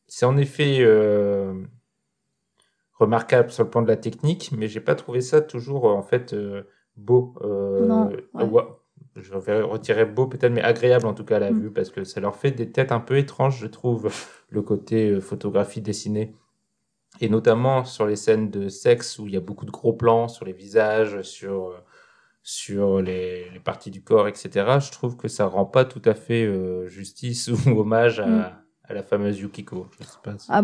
[0.08, 0.82] c'est en effet
[2.94, 6.34] remarquable sur le plan de la technique mais j'ai pas trouvé ça toujours en fait
[6.34, 6.64] euh,
[6.96, 8.44] beau euh, Non, ouais.
[8.44, 8.64] ouais,
[9.18, 11.60] je vais retirer beau peut-être mais agréable en tout cas à la Mm.
[11.62, 14.10] vue parce que ça leur fait des têtes un peu étranges je trouve
[14.50, 16.34] le côté photographie dessinée
[17.22, 20.28] et notamment sur les scènes de sexe où il y a beaucoup de gros plans
[20.28, 21.78] sur les visages, sur, euh,
[22.44, 24.50] sur les, les parties du corps, etc.
[24.80, 28.54] Je trouve que ça rend pas tout à fait euh, justice ou hommage à, Mm.
[28.90, 29.88] à la fameuse Yukiko.
[30.00, 30.62] Je sais pas si- Ah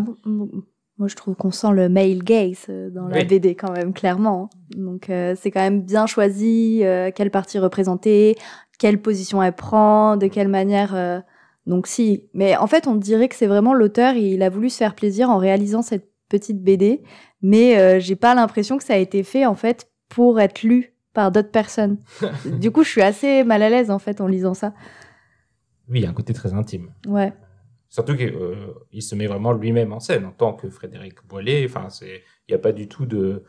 [0.97, 3.25] moi je trouve qu'on sent le male gaze euh, dans la Oui.
[3.25, 4.49] BD quand même clairement.
[4.75, 8.35] Donc euh, c'est quand même bien choisi euh, quelle partie représenter,
[8.77, 11.23] quelle position elle prend, de quelle manière.
[11.65, 14.77] Donc si, mais en fait on dirait que c'est vraiment l'auteur, il a voulu se
[14.77, 17.03] faire plaisir en réalisant cette petite BD,
[17.41, 20.93] mais euh, j'ai pas l'impression que ça a été fait en fait pour être lu
[21.13, 21.97] par d'autres personnes.
[22.45, 24.73] du coup je suis assez mal à l'aise en fait en lisant ça.
[25.89, 26.91] Oui, il y a un côté très intime.
[27.05, 27.33] Ouais.
[27.89, 31.65] Surtout qu'il se met vraiment lui-même en scène en tant que Frédéric Boilet.
[31.65, 33.43] Enfin, il n'y a pas du tout de-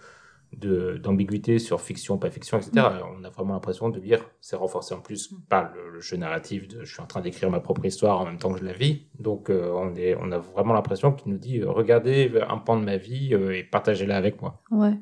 [0.57, 2.87] d'ambiguïté sur fiction, pas fiction, etc.
[3.19, 6.69] On a vraiment l'impression de lire, c'est renforcé en plus par le, le jeu narratif
[6.69, 8.73] de je suis en train d'écrire ma propre histoire en même temps que je la
[8.73, 9.07] vis.
[9.19, 12.79] Donc euh, on, est, on a vraiment l'impression qu'il nous dit euh, regardez un pan
[12.79, 14.61] de ma vie euh, et partagez-la avec moi.
[14.71, 14.95] Ouais.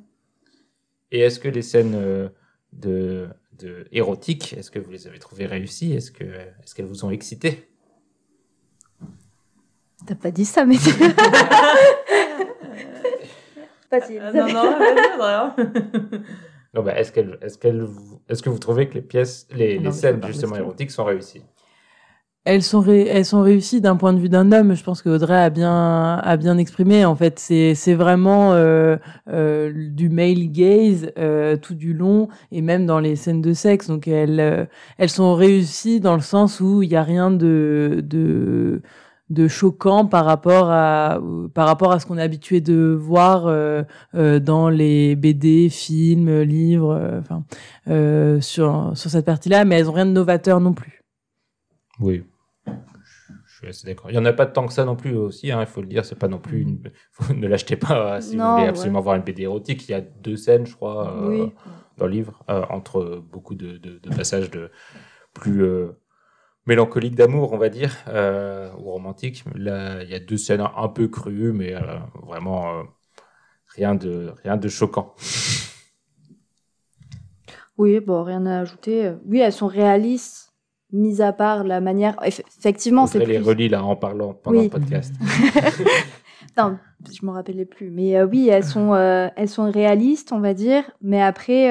[1.10, 2.30] Et est-ce que les scènes
[2.72, 5.92] de, de érotiques, est-ce que vous les avez trouvées réussies?
[5.92, 7.68] Est-ce que est-ce qu'elles vous ont excité
[10.06, 10.76] T'as pas dit ça, mais.
[13.90, 16.20] Vas-y, Euh, non, non, vas-y.
[16.74, 17.84] Non, bah, est-ce qu'elle, est-ce qu'elle,
[18.28, 21.42] est-ce que vous trouvez que les pièces, les, Non, les scènes justement érotiques sont réussies?
[22.46, 24.74] Elles sont, ré- elles sont réussies d'un point de vue d'un homme.
[24.74, 27.04] Je pense que Audrey a bien, a bien exprimé.
[27.04, 28.96] En fait, c'est, c'est vraiment euh,
[29.28, 33.88] euh, du male gaze euh, tout du long, et même dans les scènes de sexe.
[33.88, 34.64] Donc, elles, euh,
[34.96, 38.80] elles sont réussies dans le sens où il y a rien de, de,
[39.30, 41.20] de choquant par rapport à,
[41.54, 43.82] par rapport à ce qu'on est habitué de voir euh,
[44.14, 47.44] euh, dans les BD, films, livres, euh, enfin,
[47.88, 49.64] euh, sur, sur cette partie-là.
[49.64, 51.02] Mais elles ont rien de novateur non plus.
[52.00, 52.24] Oui.
[52.66, 54.10] Je suis assez d'accord.
[54.10, 55.86] Il n'y en a pas tant que ça non plus aussi, hein, il faut le
[55.86, 56.80] dire, c'est pas non plus une...
[57.12, 58.68] faut- ne l'achetez pas si Non, vous voulez ouais.
[58.68, 59.86] absolument voir une BD érotique.
[59.88, 61.52] Il y a deux scènes, je crois, euh, Oui.
[61.98, 64.70] dans le livre, euh, entre beaucoup de, de- de passages de
[65.34, 65.62] plus
[66.66, 69.44] mélancoliques d'amour, on va dire, euh, ou romantiques.
[69.54, 71.80] Là, il y a deux scènes un peu crues, mais euh,
[72.26, 72.82] vraiment euh,
[73.74, 75.14] rien, de, rien de choquant.
[77.78, 79.12] Oui, bon, rien à ajouter.
[79.26, 80.52] Oui, elles sont réalistes,
[80.92, 82.16] mis à part la manière.
[82.22, 83.42] Eff- Effectivement, c'est les plus.
[83.46, 84.64] relis là en parlant pendant Oui.
[84.64, 85.14] le podcast.
[86.56, 87.90] Non, je m'en rappelais plus.
[87.90, 90.90] Mais oui, elles sont, elles sont réalistes, on va dire.
[91.00, 91.70] Mais après,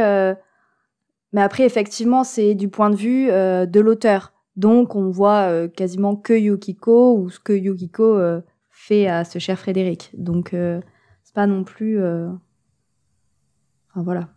[1.34, 4.32] mais après, effectivement, c'est du point de vue de l'auteur.
[4.56, 9.40] Donc, on voit euh, quasiment que Yukiko ou ce que Yukiko euh, fait à ce
[9.40, 10.12] cher Frédéric.
[10.14, 10.82] Donc, euh,
[11.24, 12.00] c'est pas non plus.
[12.00, 12.42] Enfin,
[13.96, 14.30] voilà.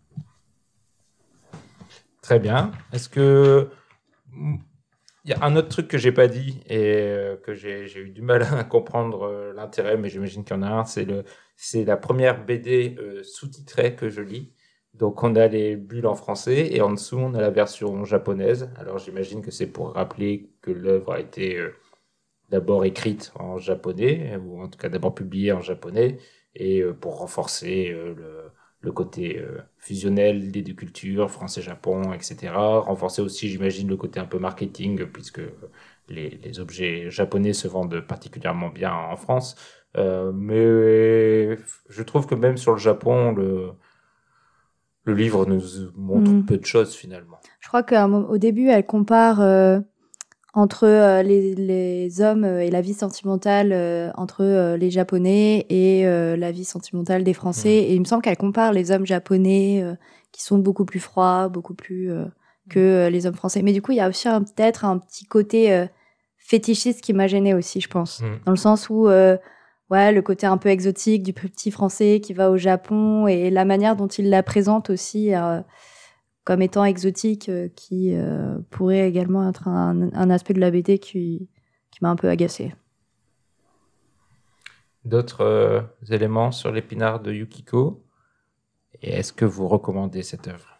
[2.21, 2.71] Très bien.
[2.93, 3.69] Est-ce que
[5.25, 8.21] il y a un autre truc que j'ai pas dit et que j'ai eu du
[8.21, 10.85] mal à comprendre l'intérêt, mais j'imagine qu'il y en a un.
[10.85, 14.53] C'est la première BD sous-titrée que je lis.
[14.93, 18.69] Donc on a les bulles en français et en dessous on a la version japonaise.
[18.77, 21.75] Alors j'imagine que c'est pour rappeler que l'œuvre a été euh,
[22.49, 26.19] d'abord écrite en japonais ou en tout cas d'abord publiée en japonais
[26.55, 29.41] et euh, pour renforcer euh, le côté
[29.77, 32.53] fusionnel des deux cultures, français-japon, etc.
[32.81, 35.39] Renforcer aussi, j'imagine, le côté un peu marketing, puisque
[36.09, 39.55] les, les objets japonais se vendent particulièrement bien en France.
[39.95, 41.55] Mais
[41.87, 43.71] je trouve que même sur le Japon, le,
[45.05, 45.61] le livre nous
[45.95, 46.45] montre Mm.
[46.45, 47.37] peu de choses finalement.
[47.59, 49.79] Je crois qu'au début, elle compare euh,
[50.53, 56.05] entre euh, les, les hommes euh, et la vie sentimentale euh, entre les Japonais et
[56.05, 57.75] la vie sentimentale des Français.
[57.75, 59.83] Et il me semble qu'elle compare les hommes japonais
[60.31, 62.11] qui sont beaucoup plus froids, beaucoup plus
[62.69, 63.61] que euh, les hommes français.
[63.61, 65.85] Mais du coup, il y a aussi peut-être un petit côté
[66.37, 68.21] fétichiste qui m'a gêné aussi, je pense.
[68.21, 68.25] Mm.
[68.45, 69.07] Dans le sens où,
[69.93, 73.63] ouais, le côté un peu exotique du petit français qui va au Japon et la
[73.63, 75.61] manière dont il la présente aussi euh,
[76.43, 80.97] comme étant exotique, euh, qui euh, pourrait également être un, un aspect de la BD
[80.99, 81.47] qui,
[81.91, 82.73] qui m'a un peu agacé.
[85.05, 88.03] D'autres euh, éléments sur l'épinard de Yukiko?
[89.01, 90.79] Et est-ce que vous recommandez cette œuvre?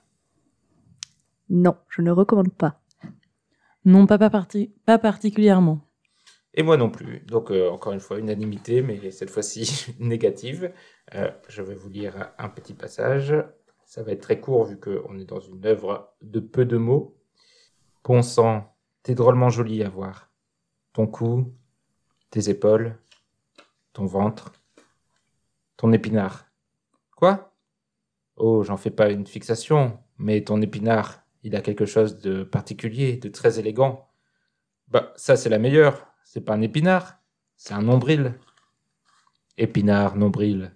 [1.50, 2.80] Non, je ne recommande pas.
[3.86, 5.82] Non, pas, pas, parti- pas particulièrement.
[6.54, 7.20] Et moi non plus.
[7.22, 10.72] Donc, euh, encore une fois, unanimité, mais cette fois-ci négative.
[11.16, 13.36] Euh, je vais vous lire un petit passage.
[13.86, 17.18] Ça va être très court vu qu'on est dans une œuvre de peu de mots.
[18.04, 20.30] Bon sang, t'es drôlement jolie à voir.
[20.94, 21.54] Ton cou,
[22.30, 22.98] tes épaules,
[23.94, 24.52] ton ventre,
[25.78, 26.48] ton épinard.
[27.16, 27.54] Quoi?
[28.36, 33.18] Oh, j'en fais pas une fixation, mais ton épinard, il a quelque chose de particulier,
[33.18, 34.10] de très élégant.
[34.88, 36.13] Bah, ça, c'est la meilleure.
[36.24, 37.20] C'est pas un épinard,
[37.56, 38.34] c'est un nombril.
[39.58, 40.76] Épinard, nombril,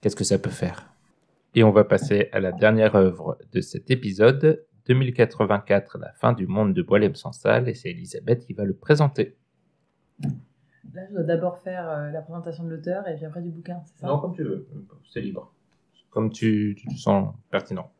[0.00, 0.92] qu'est-ce que ça peut faire?
[1.54, 6.46] Et on va passer à la dernière œuvre de cet épisode, 2084, La fin du
[6.46, 9.36] monde de Boilem sans salle, et c'est Elisabeth qui va le présenter.
[10.94, 13.80] Là, je dois d'abord faire euh, la présentation de l'auteur et puis après du bouquin,
[13.84, 14.06] c'est ça?
[14.06, 14.66] Non, comme tu veux,
[15.12, 15.52] c'est libre.
[16.10, 17.92] Comme tu, tu te sens pertinent.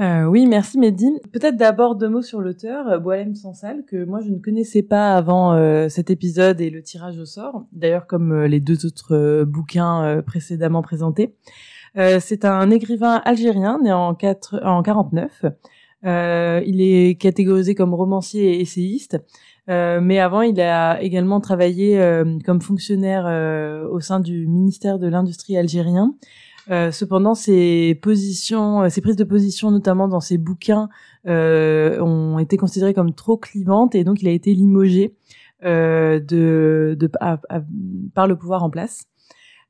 [0.00, 1.20] Euh, oui, merci Mehdi.
[1.30, 5.14] Peut-être d'abord deux mots sur l'auteur, euh, Boalem Sansal, que moi je ne connaissais pas
[5.14, 10.22] avant euh, cet épisode et le tirage au sort, d'ailleurs comme les deux autres bouquins
[10.26, 11.34] précédemment présentés.
[11.96, 15.44] C'est un écrivain algérien né en, 4, en 49.
[16.06, 19.18] Euh, il est catégorisé comme romancier et essayiste.
[19.66, 22.00] Mais avant, il a également travaillé
[22.44, 23.26] comme fonctionnaire
[23.90, 26.14] au sein du ministère de l'Industrie algérien.
[26.70, 30.88] Euh, cependant, ses positions, euh, ses prises de position, notamment dans ses bouquins,
[31.26, 35.14] euh, ont été considérées comme trop clivantes et donc il a été limogé
[35.64, 37.10] euh, de, de
[38.14, 39.06] par le pouvoir en place.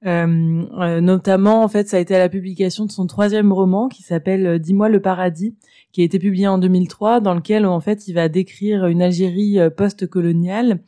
[0.06, 3.88] Euh, euh, notamment, en fait, ça a été à la publication de son troisième roman
[3.88, 5.54] qui s'appelle euh, Dis-moi le paradis,
[5.92, 9.58] qui a été publié en 2003, dans lequel en fait il va décrire une Algérie
[9.58, 10.80] euh, post-coloniale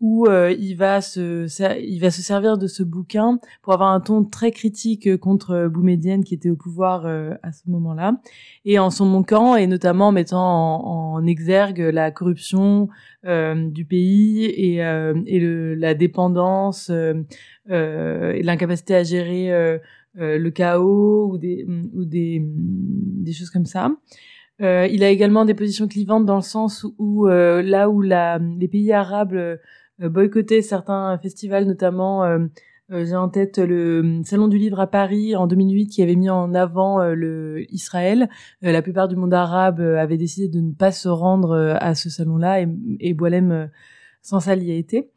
[0.00, 1.46] où euh, il va se
[1.80, 5.68] il va se servir de ce bouquin pour avoir un ton très critique contre euh,
[5.68, 8.20] Boumedienne qui était au pouvoir euh, à ce moment-là
[8.64, 12.88] et en son manquant et notamment en mettant en, en exergue la corruption
[13.26, 17.14] euh, du pays et, euh, et le, la dépendance euh,
[17.70, 19.78] euh, et l'incapacité à gérer euh,
[20.20, 23.90] euh, le chaos ou des ou des des choses comme ça.
[24.60, 28.38] Euh, il a également des positions clivantes dans le sens où euh, là où la,
[28.38, 29.58] les pays arabes
[30.02, 32.38] euh, boycottaient certains festivals, notamment euh,
[32.90, 36.30] euh, j'ai en tête le Salon du Livre à Paris en 2008 qui avait mis
[36.30, 38.28] en avant le Israël.
[38.62, 42.64] La plupart du monde arabe avait décidé de ne pas se rendre à ce salon-là
[43.00, 43.68] et, Boilem
[44.22, 45.10] sans ça y a été.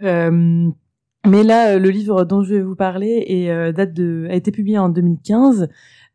[0.00, 4.76] Mais là, le livre dont je vais vous parler est, date de, a été publié
[4.76, 5.70] en 2015.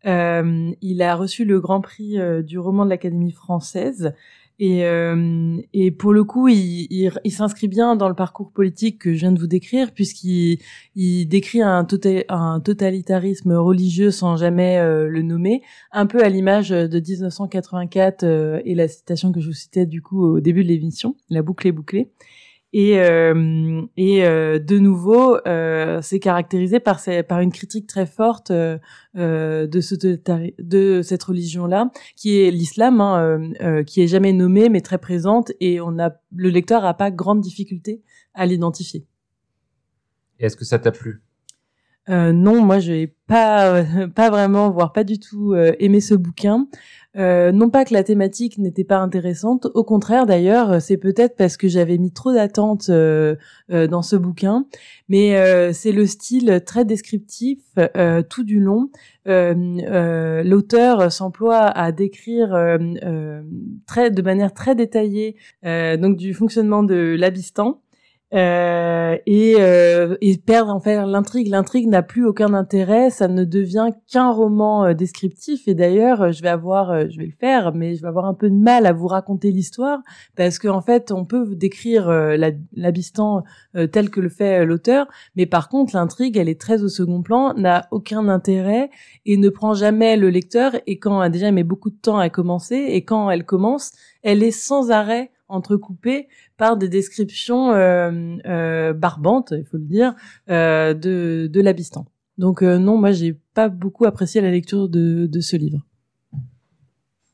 [0.06, 4.14] Euh, il a reçu le Grand Prix du roman de l'Académie française.
[4.62, 9.20] Et, euh, et pour le coup, il, s'inscrit bien dans le parcours politique que je
[9.20, 10.60] viens de vous décrire, puisqu'il
[10.96, 15.62] il décrit un, tota- un totalitarisme religieux sans jamais euh, le nommer,
[15.94, 20.02] un peu à l'image de 1984 euh, et la citation que je vous citais du
[20.02, 22.12] coup au début de l'émission, la boucle est bouclée.
[22.72, 28.52] Et, euh, et euh, de nouveau, euh, c'est caractérisé par, par une critique très forte
[28.52, 28.78] euh,
[29.18, 34.70] euh, de, ce de cette religion-là, qui est l'islam, hein, euh, qui est jamais nommée
[34.70, 38.04] mais très présente, et on a le lecteur a pas grande difficulté
[38.36, 39.08] à l'identifier.
[40.38, 41.24] Est-ce que ça t'a plu?
[42.10, 46.68] Euh, non, moi je n'ai pas vraiment, voire pas du tout euh, aimé ce bouquin.
[47.18, 51.58] Euh, non pas que la thématique n'était pas intéressante, au contraire d'ailleurs, c'est peut-être parce
[51.58, 53.36] que j'avais mis trop d'attentes euh,
[53.70, 54.66] dans ce bouquin,
[55.10, 57.60] mais c'est le style très descriptif
[58.30, 58.90] tout du long.
[59.26, 67.82] L'auteur s'emploie à décrire de manière très détaillée donc du fonctionnement de l'Abistan.
[68.36, 71.48] Euh, et, euh, et perdre en fait l'intrigue.
[71.48, 75.68] L'intrigue n'a plus aucun intérêt, ça ne devient qu'un roman euh, descriptif.
[75.68, 78.26] Et d'ailleurs, euh, je vais avoir, euh, je vais le faire, mais je vais avoir
[78.26, 80.00] un peu de mal à vous raconter l'histoire
[80.36, 82.38] parce qu'en en fait, on peut décrire euh,
[83.92, 87.56] tel que le fait l'auteur, mais par contre, l'intrigue, elle est très au second plan,
[87.56, 88.92] n'a aucun intérêt
[89.26, 90.76] et ne prend jamais le lecteur.
[90.86, 94.44] Et quand déjà, elle met beaucoup de temps à commencer, et quand elle commence, elle
[94.44, 96.28] est sans arrêt entrecoupées
[96.58, 100.16] par des descriptions euh, euh, barbantes, il faut le dire,
[100.50, 101.62] euh, de, de.
[102.38, 105.86] Donc non, moi j'ai pas beaucoup apprécié la lecture de, de ce livre.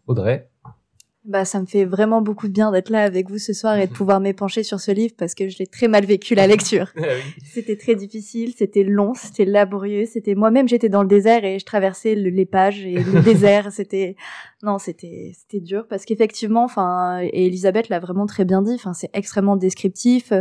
[0.07, 0.49] Audrey?
[1.27, 3.87] Bah, ça me fait vraiment beaucoup de bien d'être là avec vous ce soir et
[3.87, 6.91] de pouvoir m'épancher sur ce livre parce que je l'ai très mal vécu la lecture.
[7.43, 11.65] C'était très difficile, c'était long, c'était laborieux, c'était moi-même j'étais dans le désert et je
[11.65, 14.15] traversais le- les pages et le désert, c'était
[14.61, 18.93] non, c'était c'était dur parce qu'effectivement, enfin et Elisabeth l'a vraiment très bien dit, enfin
[18.93, 20.31] c'est extrêmement descriptif,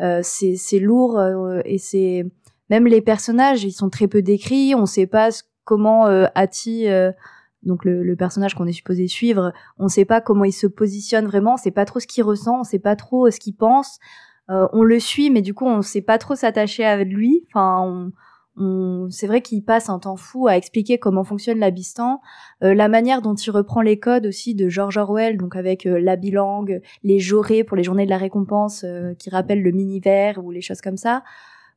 [0.00, 2.24] euh, c'est c'est lourd euh, et c'est
[2.70, 6.88] même les personnages, ils sont très peu décrits, on sait pas ce- comment euh, Hattie
[6.88, 7.12] euh,
[7.64, 11.26] donc le, le personnage qu'on est supposé suivre, on sait pas comment il se positionne
[11.26, 13.54] vraiment, on sait pas trop ce qu'il ressent, on sait pas trop euh, ce qu'il
[13.56, 13.98] pense.
[14.50, 17.44] Euh, on le suit, mais du coup, on sait pas trop s'attacher à lui.
[17.48, 18.12] Enfin, on,
[18.56, 22.20] on- c'est vrai qu'il passe un temps fou à expliquer comment fonctionne l'Abistan,
[22.62, 25.98] euh, la manière dont il reprend les codes aussi de George Orwell, donc avec euh,
[25.98, 30.44] la bilangue, les jorés pour les journées de la récompense euh, qui rappellent le mini-vert
[30.44, 31.24] ou les choses comme ça.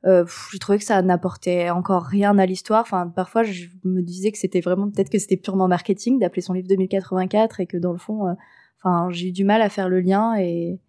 [0.06, 2.82] Euh, j'ai trouvé que ça n'apportait encore rien à l'histoire.
[2.82, 6.54] Enfin, parfois, je me disais que c'était vraiment peut-être que c'était purement marketing d'appeler son
[6.54, 8.34] livre 2084 et que dans le fond, euh,
[8.80, 10.80] enfin, j'ai eu du mal à faire le lien et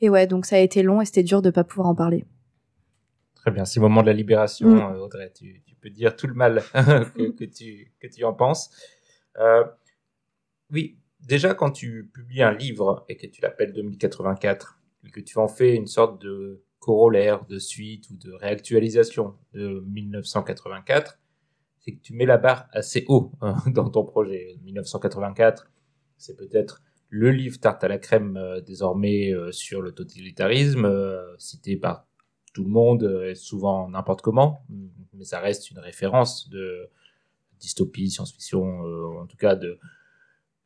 [0.00, 2.24] et ouais, donc ça a été long et c'était dur de pas pouvoir en parler.
[3.34, 4.78] Très bien, c'est le moment de la libération, Mm.
[4.94, 5.32] euh, Audrey.
[5.34, 8.70] Tu, tu peux dire tout le mal que, que tu, que tu en penses.
[9.38, 9.64] Euh,
[10.70, 15.38] oui, déjà, quand tu publies un livre et que tu l'appelles 2084, et que tu
[15.38, 21.18] en fais une sorte de corollaire, de suite ou de réactualisation de 1984,
[21.78, 24.58] c'est que tu mets la barre assez haut hein, dans ton projet.
[24.64, 25.70] 1984,
[26.18, 31.22] c'est peut-être le livre tarte à la crème euh, désormais euh, sur le totalitarisme, euh,
[31.38, 32.06] cité par
[32.52, 34.64] tout le monde, euh, souvent n'importe comment,
[35.14, 36.88] mais ça reste une référence de
[37.60, 39.78] dystopie, science-fiction, en tout cas de,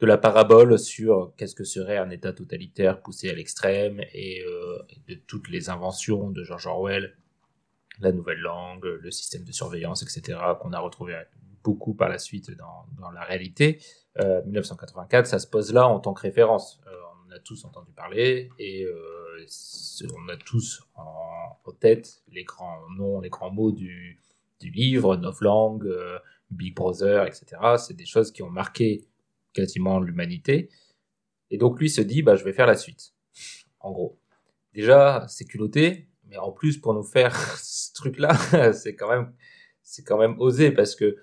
[0.01, 4.79] de la parabole sur qu'est-ce que serait un État totalitaire poussé à l'extrême et, euh,
[4.91, 7.17] et de toutes les inventions de George Orwell,
[8.01, 11.19] la nouvelle langue, le système de surveillance, etc., qu'on a retrouvé
[11.65, 13.81] beaucoup par la suite dans, dans la réalité.
[14.21, 16.81] Euh, 1984, ça se pose là en tant que référence.
[16.87, 16.91] Euh,
[17.27, 19.47] on a tous entendu parler et euh,
[20.15, 21.13] on a tous en,
[21.81, 24.19] tête les grands noms, les grands mots du,
[24.61, 26.19] du livre, Novlangue, euh,
[26.51, 27.45] Big Brother, etc.
[27.77, 29.05] C'est des choses qui ont marqué
[29.57, 30.69] quasiment l'humanité.
[31.51, 33.15] Et donc lui se dit, bah, je vais faire la suite.
[33.81, 34.19] En gros.
[34.75, 39.33] Déjà, c'est culotté, mais en plus, pour nous faire ce truc-là, c'est quand même,
[40.07, 41.17] quand même osé parce que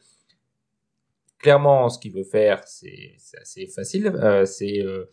[1.37, 4.07] clairement, ce qu'il veut faire, c'est assez facile.
[4.07, 5.05] Euh, euh,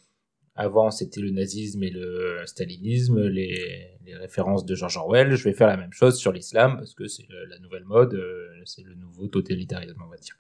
[0.55, 5.35] avant, c'était le nazisme et le stalinisme, les, références de George Orwell.
[5.35, 8.49] Je vais faire la même chose sur l'islam parce que c'est la nouvelle mode, euh,
[8.64, 10.37] c'est le nouveau totalitarisme, on va dire.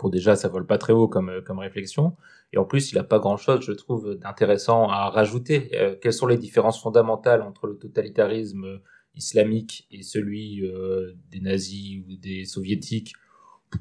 [0.00, 2.16] Pour déjà, ça vole pas très haut comme, euh, comme réflexion.
[2.54, 5.68] Et en plus, il a pas grand chose, je trouve, d'intéressant à rajouter.
[5.74, 8.80] Euh, quelles sont les différences fondamentales entre le totalitarisme
[9.14, 13.12] islamique et celui euh, des nazis ou des soviétiques?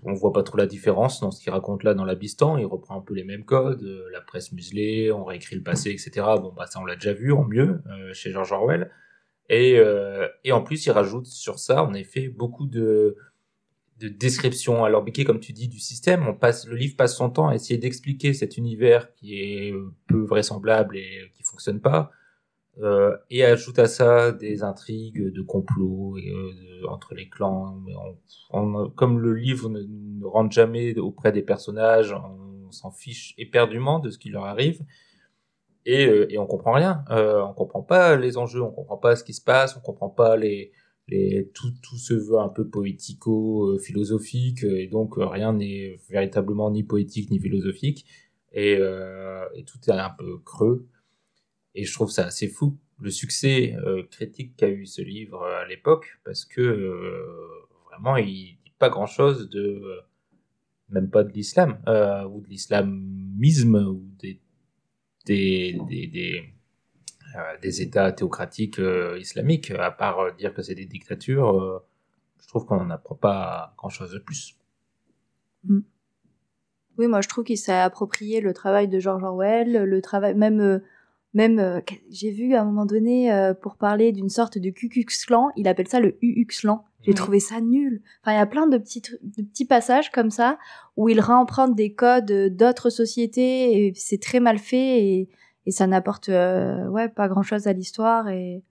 [0.04, 2.58] On voit pas trop la différence dans ce qu'il raconte là dans l'Abistan.
[2.58, 6.12] Il reprend un peu les mêmes codes, la presse muselée, on réécrit le passé, etc.
[6.42, 8.92] Bon, bah ça on l'a déjà vu en mieux chez George Orwell.
[9.48, 9.82] Et,
[10.44, 13.16] et en plus, il rajoute sur ça, en effet, beaucoup de,
[14.00, 16.28] de descriptions alambiquées, comme tu dis, du système.
[16.28, 19.74] On passe, le livre passe son temps à essayer d'expliquer cet univers qui est
[20.08, 22.12] peu vraisemblable et qui fonctionne pas.
[22.82, 27.76] Euh, et ajoute à ça des intrigues de complot et, euh, entre les clans.
[27.86, 28.18] Mais on-
[28.52, 34.00] on- comme le livre ne, ne rentre jamais auprès des personnages, on s'en fiche éperdument
[34.00, 34.82] de ce qui leur arrive.
[35.86, 37.04] Et, euh, et on comprend rien.
[37.10, 40.10] Euh, on comprend pas les enjeux, on comprend pas ce qui se passe, on comprend
[40.10, 40.72] pas les,
[41.54, 47.32] tout, tout se veut un peu poético-philosophique, et donc euh, rien n'est véritablement ni poétique
[47.32, 48.06] ni philosophique.
[48.52, 50.88] Et, euh, tout est un peu creux.
[51.76, 55.64] Et je trouve ça assez fou, le succès euh, critique qu'a eu ce livre euh,
[55.64, 57.26] à l'époque, parce que euh,
[57.90, 60.02] vraiment, il dit pas grand-chose de, euh,
[60.90, 64.40] même pas de l'islam, euh, ou de l'islamisme, ou des,
[65.26, 66.42] des, euh,
[67.62, 71.80] des États théocratiques euh, islamiques, à part euh, dire que c'est des dictatures, euh,
[72.42, 74.56] je trouve qu'on n'en apprend pas grand-chose de plus.
[76.98, 80.60] Oui, moi je trouve qu'il s'est approprié le travail de George Orwell, le travail même
[80.60, 80.80] euh,
[81.34, 85.50] même euh, j'ai vu à un moment donné euh, pour parler d'une sorte de Klan,
[85.56, 86.84] il appelle ça le UX Klan.
[87.02, 87.16] J'ai Mhm.
[87.18, 88.02] trouvé ça nul.
[88.22, 90.58] Enfin, il y a plein de petits tru- de petits passages comme ça
[90.98, 95.30] où il réemprunte des codes euh, d'autres sociétés et c'est très mal fait et,
[95.66, 98.64] et ça n'apporte euh, ouais pas grand chose à l'histoire et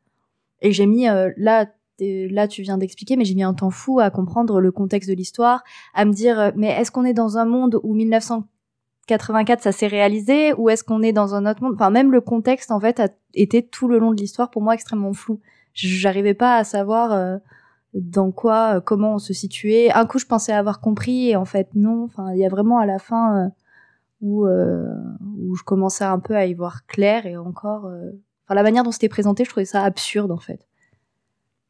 [0.62, 1.66] et j'ai mis euh, là
[2.00, 5.14] là tu viens d'expliquer mais j'ai mis un temps fou à comprendre le contexte de
[5.14, 5.64] l'histoire
[5.94, 9.86] à me dire euh, mais est-ce qu'on est dans un monde où 1984 ça s'est
[9.86, 11.74] réalisé ou est-ce qu'on est dans un autre monde?
[11.74, 14.74] Enfin même le contexte en fait a- été tout le long de l'histoire pour moi
[14.74, 15.40] extrêmement flou.
[15.74, 17.38] J'arrivais pas à savoir
[17.94, 19.90] dans quoi, comment on se situait.
[19.92, 22.04] Un coup, je pensais avoir compris et en fait non.
[22.04, 23.52] Enfin, il y a vraiment à la fin
[24.20, 24.84] où euh,
[25.38, 27.86] où je commençais un peu à y voir clair et encore.
[27.86, 28.10] euh,
[28.54, 30.66] la manière dont c'était présenté, je trouvais ça absurde en fait.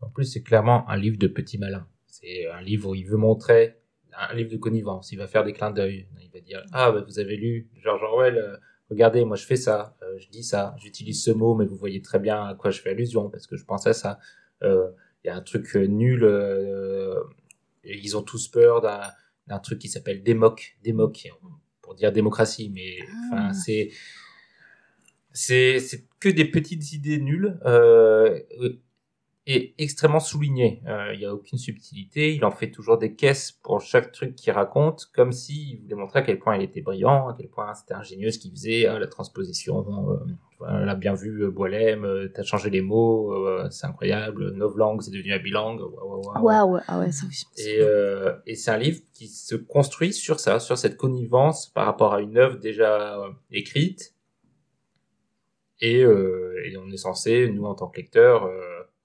[0.01, 1.87] En plus, c'est clairement un livre de petit malin.
[2.07, 3.81] C'est un livre où il veut montrer
[4.17, 5.13] un livre de connivence.
[5.13, 6.09] Il va faire des clins d'œil.
[6.23, 8.39] Il va dire ah bah, vous avez lu George Orwell.
[8.39, 8.57] euh,
[8.91, 12.19] regardez, moi je fais ça, je dis ça, j'utilise ce mot, mais vous voyez très
[12.19, 14.19] bien à quoi je fais allusion parce que je pense à ça.
[14.63, 16.25] Il y a un truc nul.
[17.85, 21.29] ils ont tous peur d'un truc qui s'appelle démoc, démoc
[21.89, 22.99] pour dire démocratie, mais
[23.33, 23.51] Ah.
[23.55, 23.89] c'est
[25.33, 28.41] c'est que des petites idées nulles euh,
[29.47, 30.83] et extrêmement soulignées.
[30.87, 32.35] Euh, Il y a aucune subtilité.
[32.35, 36.19] Il en fait toujours des caisses pour chaque truc qu'il raconte, comme s'il voulait montrer
[36.19, 38.99] à quel point il était brillant, à quel point c'était ingénieux ce qu'il faisait, hein,
[38.99, 39.87] la transposition.
[40.11, 40.17] Euh,
[40.59, 44.53] voilà, l'a bien vu, euh, Boilem, euh, t'as changé les mots, euh, c'est incroyable.
[44.55, 45.81] Novlangue, c'est devenu bilangue.
[45.81, 46.81] Waouh, waouh, waouh.
[46.89, 47.47] Ah ouais, ça aussi.
[47.59, 47.81] Et,
[48.47, 52.21] et c'est un livre qui se construit sur ça, sur cette connivence par rapport à
[52.21, 53.19] une œuvre déjà
[53.51, 54.15] écrite.
[55.81, 58.51] Et, et on est censé, nous en tant que lecteurs,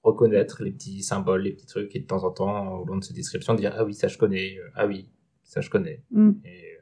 [0.02, 3.04] reconnaître les petits symboles, les petits trucs, et de temps en temps, au long de
[3.04, 5.08] ces descriptions, dire ah oui ça je connais, ah oui
[5.44, 6.02] ça je connais.
[6.10, 6.32] Mm.
[6.44, 6.73] Et,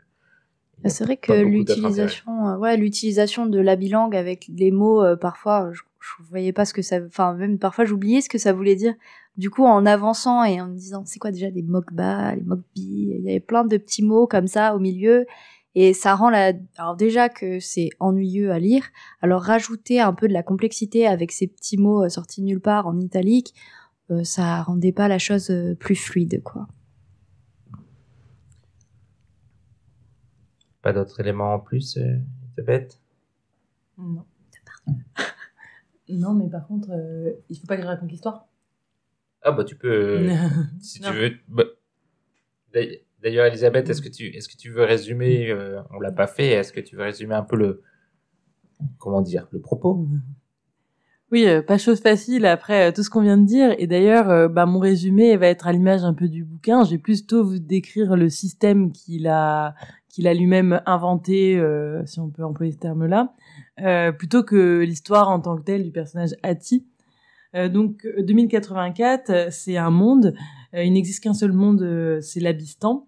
[0.86, 5.70] C'est vrai que l'utilisation, euh, ouais, l'utilisation de la bilangue avec les mots, euh, parfois,
[5.72, 8.74] je, je voyais pas ce que ça, enfin même parfois j'oubliais ce que ça voulait
[8.74, 8.94] dire.
[9.36, 12.64] Du coup, en avançant et en me disant, c'est quoi déjà les mokba, les mokbi,
[12.76, 15.24] il y avait plein de petits mots comme ça au milieu,
[15.74, 18.84] et ça rend la, alors déjà que c'est ennuyeux à lire,
[19.22, 22.86] alors rajouter un peu de la complexité avec ces petits mots euh, sortis nulle part
[22.86, 23.54] en italique,
[24.10, 26.66] euh, ça rendait pas la chose plus fluide, quoi.
[30.82, 32.16] Pas d'autres éléments en plus, euh,
[32.56, 33.00] Elisabeth
[33.98, 34.24] Non.
[36.08, 38.46] non, mais par contre, euh, il faut pas que je raconte l'histoire.
[39.42, 40.34] Ah bah tu peux, euh,
[40.80, 41.32] si tu veux.
[41.48, 41.64] bah,
[43.22, 46.48] d'ailleurs- Elisabeth, est-ce que tu, est-ce que tu veux résumer euh, On l'a pas fait.
[46.48, 47.82] Est-ce que tu veux résumer un peu le,
[48.98, 50.08] comment dire, le propos?
[51.30, 53.74] Oui, euh, pas chose facile après euh, tout ce qu'on vient de dire.
[53.78, 56.84] Et d'ailleurs, euh, bah, mon résumé va être à l'image un peu du bouquin.
[56.84, 59.74] Je vais plutôt vous décrire le système qu'il a,
[60.12, 63.32] qu'il a lui-même inventé, euh, si on peut employer ce terme-là,
[63.80, 66.86] euh, plutôt que l'histoire en tant que telle du personnage Hattie.
[67.54, 70.34] Euh, donc, euh, 2084, euh, c'est un monde.
[70.74, 73.06] il n'existe qu'un seul monde, c'est l'Abystan.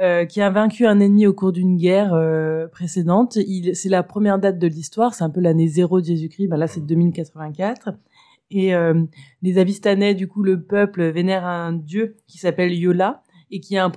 [0.00, 2.14] euh, qui a vaincu un ennemi au cours d'une guerre
[2.70, 3.36] précédente.
[3.74, 6.46] C'est la première date de l'histoire, c'est un peu l'année zéro de Jésus-Christ.
[6.48, 7.90] Ben là, c'est 2084.
[8.50, 8.72] Et
[9.42, 13.84] les Abystanais, du coup, le peuple vénère un dieu qui s'appelle Yola et qui a
[13.84, 13.90] un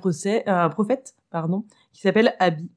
[0.47, 2.69] un prophète, pardon, qui s'appelle Abi.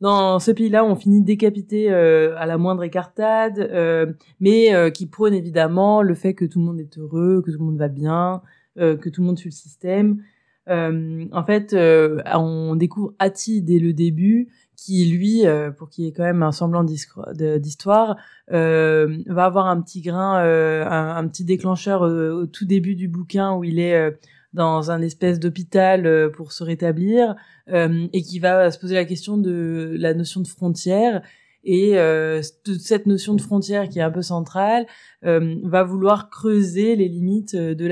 [0.00, 5.06] Dans ce pays-là, on finit décapité euh, à la moindre écartade, euh, mais euh, qui
[5.06, 7.88] prône évidemment le fait que tout le monde est heureux, que tout le monde va
[7.88, 8.42] bien,
[8.78, 10.22] euh, que tout le monde suit le système.
[10.68, 15.44] Euh, en fait, euh, on découvre Hattie dès le début, qui lui,
[15.78, 18.16] pour qu'il y ait quand même un semblant d'histoire,
[18.48, 23.78] va avoir un petit grain, un, petit déclencheur au tout début du bouquin où il
[23.78, 24.14] est
[24.56, 27.36] dans un espèce d'hôpital euh, pour se rétablir
[27.68, 31.22] euh, et qui va se poser la question de la notion de frontière.
[31.62, 32.42] Et euh,
[32.78, 34.86] cette notion de frontière qui est un peu centrale
[35.22, 37.86] va vouloir creuser les limites de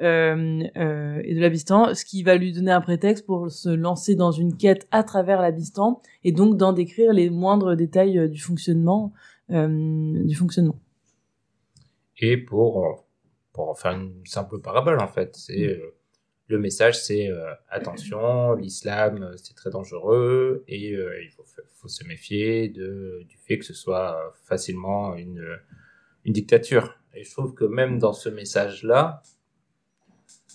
[0.00, 4.30] euh, et de l'Abystan, ce qui va lui donner un prétexte pour se lancer dans
[4.30, 9.12] une quête à travers l'Abystan et donc d'en décrire les moindres détails du fonctionnement
[9.48, 10.76] du fonctionnement.
[12.20, 13.04] Et pour,
[13.52, 15.94] pour en faire une simple parabole, en fait, c'est euh,
[16.50, 21.44] le message, c'est euh, attention, l'islam, euh, c'est très dangereux et euh, il faut,
[21.74, 25.46] faut se méfier de, du fait que ce soit facilement une,
[26.24, 26.98] une dictature.
[27.14, 29.22] Et je trouve que même dans ce message-là,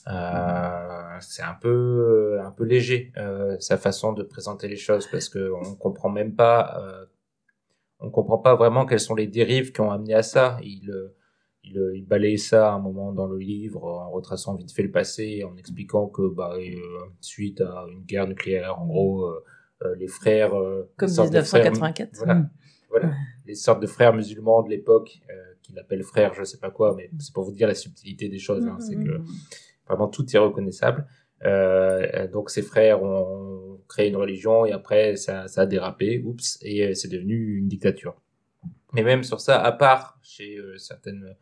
[0.07, 3.11] euh, c'est un peu un peu léger
[3.59, 7.07] sa façon de présenter les choses parce que on comprend même pas
[7.99, 10.59] on comprend pas vraiment quelles sont les dérives qui ont amené à ça.
[10.61, 10.93] Il
[11.67, 14.83] il, euh, il balaye ça à un moment dans le livre en retraçant vite fait
[14.83, 16.75] le passé en expliquant que bah euh,
[17.21, 21.71] suite à une guerre nucléaire en gros euh, les frères Comme les sortes de frères-
[21.71, 22.09] 1984.
[22.17, 22.49] voilà, Mm.
[22.89, 23.13] voilà
[23.45, 25.19] les sortes de frères musulmans de l'époque
[25.63, 28.39] qu'il appelle frères je sais pas quoi mais c'est pour vous dire la subtilité des
[28.39, 29.21] choses hein, c'est que
[29.87, 31.05] vraiment tout est reconnaissable.
[31.43, 36.57] Euh, donc ses frères ont créé une religion et après ça, ça a dérapé, oups,
[36.63, 38.15] et c'est devenu une dictature.
[38.93, 41.35] Mais même sur ça, à part chez euh, certaines,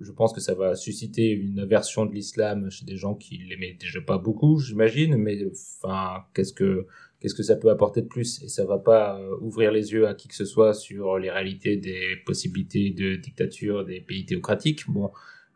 [0.00, 3.76] je, pense que ça va susciter une aversion de l'islam chez des gens qui l'aimaient
[3.78, 5.16] déjà pas beaucoup, j'imagine.
[5.16, 5.38] Mais
[5.82, 6.86] enfin, qu'est-ce que
[7.20, 8.42] qu'est-ce que ça peut apporter de plus?
[8.42, 11.30] Et ça va pas euh, ouvrir les yeux à qui que ce soit sur les
[11.30, 14.88] réalités des possibilités de dictature des pays théocratiques.
[14.88, 15.10] Bon,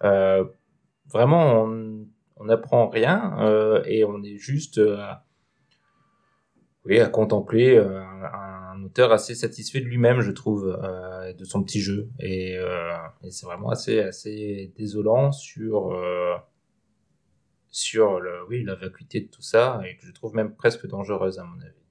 [0.05, 0.45] euh,
[1.07, 1.65] vraiment,
[2.37, 5.25] on n'apprend rien euh, et on est juste à,
[6.85, 11.81] oui, à contempler un, auteur assez satisfait de lui-même, je trouve, euh, de son petit
[11.81, 12.09] jeu.
[12.21, 16.37] Et, euh, et c'est vraiment assez, assez désolant sur, euh,
[17.71, 21.39] sur le, oui, la vacuité de tout ça et que je trouve même presque dangereuse
[21.39, 21.88] à mon avis.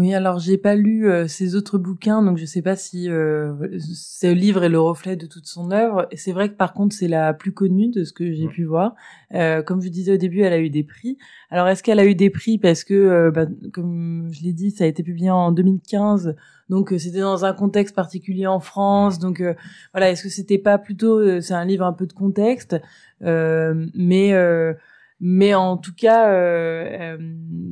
[0.00, 3.52] Oui, alors j'ai pas lu euh, ses autres bouquins, donc je sais pas si euh,
[3.78, 6.08] ce livre est le reflet de toute son œuvre.
[6.16, 8.94] C'est vrai que par contre c'est la plus connue de ce que j'ai pu voir.
[9.34, 11.18] Euh, comme je disais au début, elle a eu des prix.
[11.50, 13.44] Alors est-ce qu'elle a eu des prix parce que, euh, bah,
[13.74, 16.34] comme je l'ai dit, ça a été publié en 2015,
[16.70, 19.18] donc euh, c'était dans un contexte particulier en France.
[19.18, 19.52] Donc euh,
[19.92, 22.80] voilà, est-ce que c'était pas plutôt, euh, c'est un livre un peu de contexte,
[23.22, 24.72] euh, mais euh,
[25.20, 27.18] mais en tout cas, euh, euh,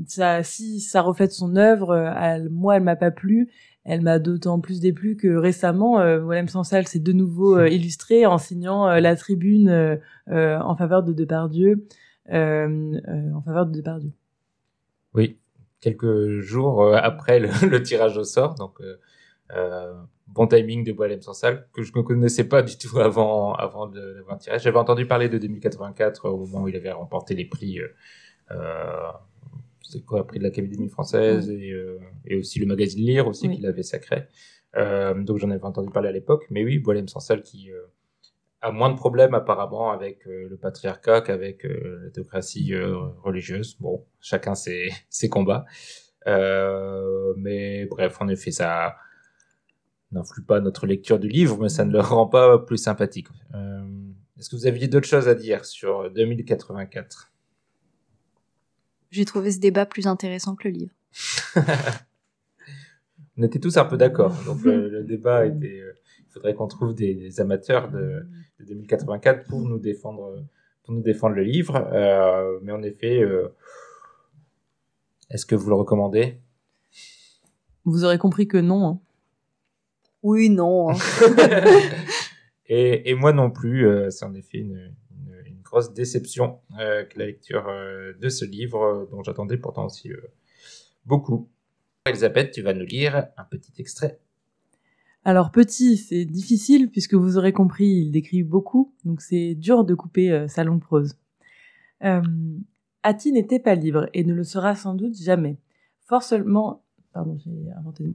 [0.07, 3.49] ça, si ça reflète son œuvre, euh, elle- moi, elle m'a pas plu.
[3.85, 8.27] Elle m'a d'autant plus déplu que récemment, euh, Willem Sansal s'est de nouveau euh, illustré
[8.27, 9.99] en signant la tribune
[10.31, 11.87] en faveur de Depardieu,
[12.31, 14.11] en faveur de Depardieu.
[15.15, 15.39] Oui,
[15.81, 18.79] quelques jours après le, le tirage au sort, donc
[19.53, 19.95] euh, euh,
[20.27, 24.01] bon timing de Boilem Sansal, que je ne connaissais pas du tout avant, avant de
[24.01, 24.59] l'avoir tiré.
[24.59, 27.89] J'avais entendu parler de 2084 au moment où il avait remporté les prix, euh,
[28.51, 29.11] euh,
[29.83, 33.57] c'est quoi, prix de l'Académie française et, euh, et aussi le magazine Lire aussi Oui.
[33.57, 34.27] qu'il avait sacré.
[34.77, 37.81] Euh, donc j'en avais entendu parler à l'époque, mais oui, Boilem Sansal qui euh,
[38.61, 43.77] a moins de problèmes apparemment avec euh, le patriarcat qu'avec euh, la théocratie euh, religieuse.
[43.81, 45.65] Bon, chacun ses, ses combats.
[46.27, 48.97] Euh, mais bref, en effet, ça
[50.13, 53.29] n'influe pas notre lecture du livre, mais ça ne le rend pas plus sympathique.
[53.55, 53.83] Euh,
[54.39, 57.33] Est-ce que vous aviez d'autres choses à dire sur 2084
[59.11, 60.93] J'ai trouvé ce débat plus intéressant que le livre.
[63.37, 65.81] On était tous un peu d'accord, donc le, le débat était...
[65.81, 65.93] euh,
[66.27, 68.27] il faudrait qu'on trouve des, des amateurs de,
[68.61, 70.45] de 2084 pour nous défendre,
[70.85, 71.77] pour nous défendre le livre.
[71.93, 73.49] Euh, mais en effet, euh,
[75.31, 76.39] est-ce que vous le recommandez?
[77.85, 78.87] Vous aurez compris que non.
[78.89, 79.01] hein.
[80.29, 80.91] Oui, non.
[80.91, 80.97] hein.
[82.67, 87.05] et, et moi non plus, euh, c'est en effet une, une, une grosse déception euh,
[87.05, 90.21] que la lecture euh, de ce livre, dont j'attendais pourtant aussi euh,
[91.07, 91.49] beaucoup.
[92.05, 94.19] Elisabeth, tu vas nous lire un petit extrait.
[95.25, 99.95] Alors petit, c'est difficile puisque vous aurez compris, il décrit beaucoup, donc c'est dur de
[99.95, 101.17] couper euh, sa longue prose.
[102.05, 102.21] Euh,
[103.03, 105.57] Ati n'était pas libre et ne le sera sans doute jamais.
[106.05, 106.83] Fort seulement,
[107.15, 108.15] pardon, j'ai inventé.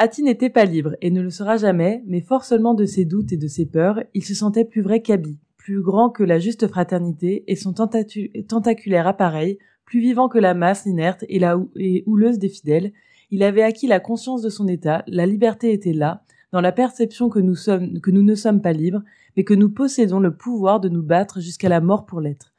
[0.00, 3.32] Ati n'était pas libre et ne le sera jamais, mais fort seulement de ses doutes
[3.32, 6.68] et de ses peurs, il se sentait plus vrai qu'Abi, plus grand que la juste
[6.68, 11.58] fraternité et son tentaculaire appareil, plus vivant que la masse inerte et la
[12.06, 12.92] houleuse des fidèles,
[13.32, 16.22] il avait acquis la conscience de son état, la liberté était là,
[16.52, 19.02] dans la perception que nous ne sommes pas libres,
[19.36, 22.54] mais que nous possédons le pouvoir de nous battre jusqu'à la mort pour l'être.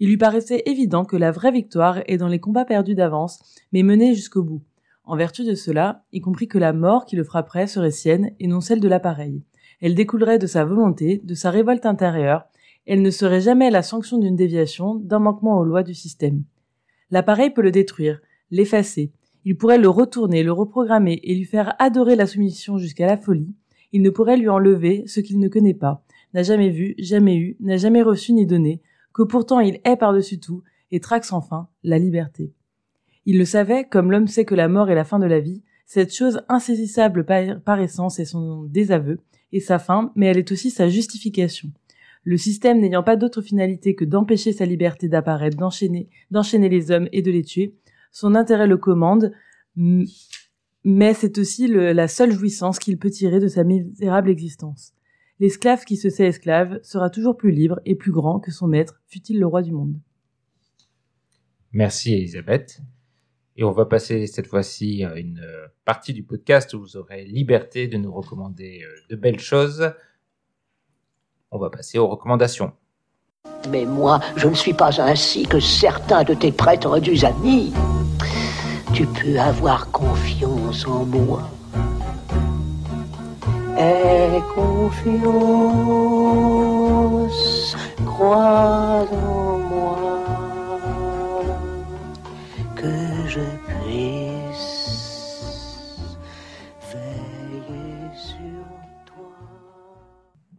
[0.00, 3.38] Il lui paraissait évident que la vraie victoire est dans les combats perdus d'avance,
[3.72, 4.62] mais menés jusqu'au bout.
[5.04, 8.46] En vertu de cela, il comprit que la mort qui le frapperait serait sienne et
[8.46, 9.42] non celle de l'appareil.
[9.80, 12.44] Elle découlerait de sa volonté, de sa révolte intérieure,
[12.86, 16.44] elle ne serait jamais la sanction d'une déviation, d'un manquement aux lois du système.
[17.10, 19.12] L'appareil peut le détruire, l'effacer,
[19.44, 23.54] il pourrait le retourner, le reprogrammer et lui faire adorer la soumission jusqu'à la folie.
[23.92, 27.56] Il ne pourrait lui enlever ce qu'il ne connaît pas, n'a jamais vu, jamais eu,
[27.60, 28.80] n'a jamais reçu ni donné,
[29.12, 32.52] que pourtant il hait par-dessus tout et traque sans fin la liberté.
[33.24, 35.62] Il le savait, comme l'homme sait que la mort est la fin de la vie,
[35.86, 39.18] cette chose insaisissable par, essence est son désaveu
[39.52, 41.70] et sa fin, mais elle est aussi sa justification.
[42.24, 47.08] Le système n'ayant pas d'autre finalité que d'empêcher sa liberté d'apparaître, d'enchaîner, d'enchaîner les hommes
[47.12, 47.74] et de les tuer,
[48.10, 49.32] son intérêt le commande,
[49.76, 54.94] mais c'est aussi la seule jouissance qu'il peut tirer de sa misérable existence.
[55.40, 59.00] L'esclave qui se sait esclave sera toujours plus libre et plus grand que son maître,
[59.08, 59.98] fût-il le roi du monde.
[61.72, 62.80] Merci Elisabeth.
[63.56, 67.24] Et on va passer cette fois-ci à une euh, partie du podcast où vous aurez
[67.24, 69.92] liberté de nous recommander euh, de belles choses.
[71.50, 72.72] On va passer aux recommandations.
[73.68, 77.74] Mais moi, je ne suis pas ainsi que certains de tes prétendus amis.
[78.94, 81.42] Tu peux avoir confiance en moi.
[83.78, 85.26] Aie confiance,
[88.04, 90.11] crois en moi,
[93.32, 95.08] je puisse
[96.92, 98.66] veiller sur
[99.06, 99.32] toi.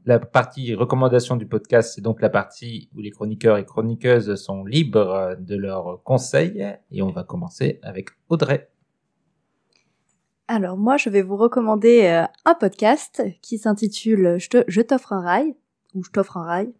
[0.05, 4.65] La partie recommandation du podcast, c'est donc la partie où les chroniqueurs et chroniqueuses sont
[4.65, 6.65] libres de leurs conseils.
[6.91, 8.69] Et on va commencer avec Audrey.
[10.47, 15.13] Alors moi, je vais vous recommander euh, un podcast qui s'intitule Je te- Je t'offre
[15.13, 15.55] un rail
[15.93, 16.73] ou Je t'offre un rail.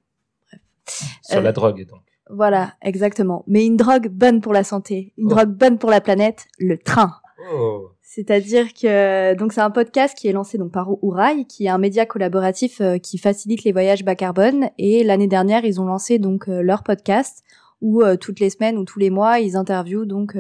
[1.22, 2.02] Sur Euh, la drogue, donc.
[2.36, 3.44] Voilà, exactement.
[3.48, 5.36] Mais une drogue bonne pour la santé, une Oh.
[5.36, 7.12] drogue bonne pour la planète, le train.
[7.54, 7.90] Oh.
[8.02, 11.78] C'est-à-dire que donc c'est un podcast qui est lancé donc par Ourail, qui est un
[11.80, 14.70] média collaboratif euh, qui facilite les voyages bas carbone.
[14.78, 17.44] Et l'année dernière, ils ont lancé donc euh, leur podcast
[17.82, 20.38] où euh, toutes les semaines ou tous les mois, ils interviewent donc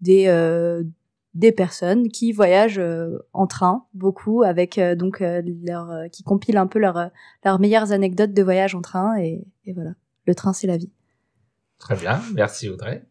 [0.00, 0.82] des euh,
[1.34, 2.80] des personnes qui voyagent
[3.32, 7.10] en train beaucoup avec donc leur qui compilent un peu leurs
[7.44, 9.90] leurs meilleures anecdotes de voyage en train et, et voilà.
[10.26, 10.90] Le train, c'est la vie.
[11.80, 13.02] Très bien, merci Audrey.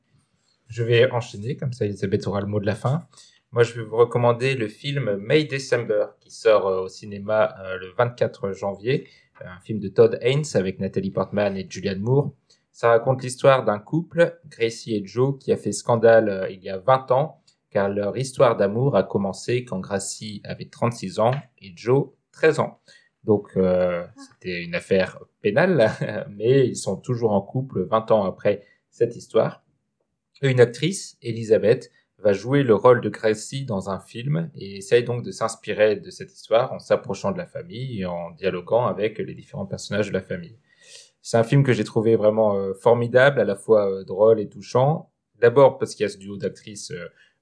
[0.67, 3.07] Je vais enchaîner, comme ça Elisabeth aura le mot de la fin.
[3.51, 7.77] Moi, je vais vous recommander le film May December, qui sort euh, au cinéma euh,
[7.79, 9.07] le 24 janvier,
[9.41, 12.33] Euh, un film de Todd Haynes avec Nathalie Portman et Julianne Moore.
[12.73, 16.77] Ça raconte l'histoire d'un couple, Gracie et Joe, qui a fait scandale il y a
[16.77, 17.41] 20 ans,
[17.71, 22.81] car leur histoire d'amour a commencé quand Gracie avait 36 ans et Joe 13 ans.
[23.23, 23.57] Donc,
[24.33, 25.91] c'était une affaire pénale,
[26.29, 29.63] mais ils sont toujours en couple 20 ans après cette histoire.
[30.41, 35.23] Une actrice, Elisabeth, va jouer le rôle de Gracie dans un film et essaye donc
[35.23, 39.33] de s'inspirer de cette histoire en s'approchant de la famille et en dialoguant avec les
[39.33, 40.57] différents personnages de la famille.
[41.21, 44.49] C'est un film que j'ai trouvé vraiment euh, formidable, à la fois euh, drôle et
[44.49, 45.11] touchant.
[45.39, 46.91] D'abord parce qu'il y a ce duo d'actrices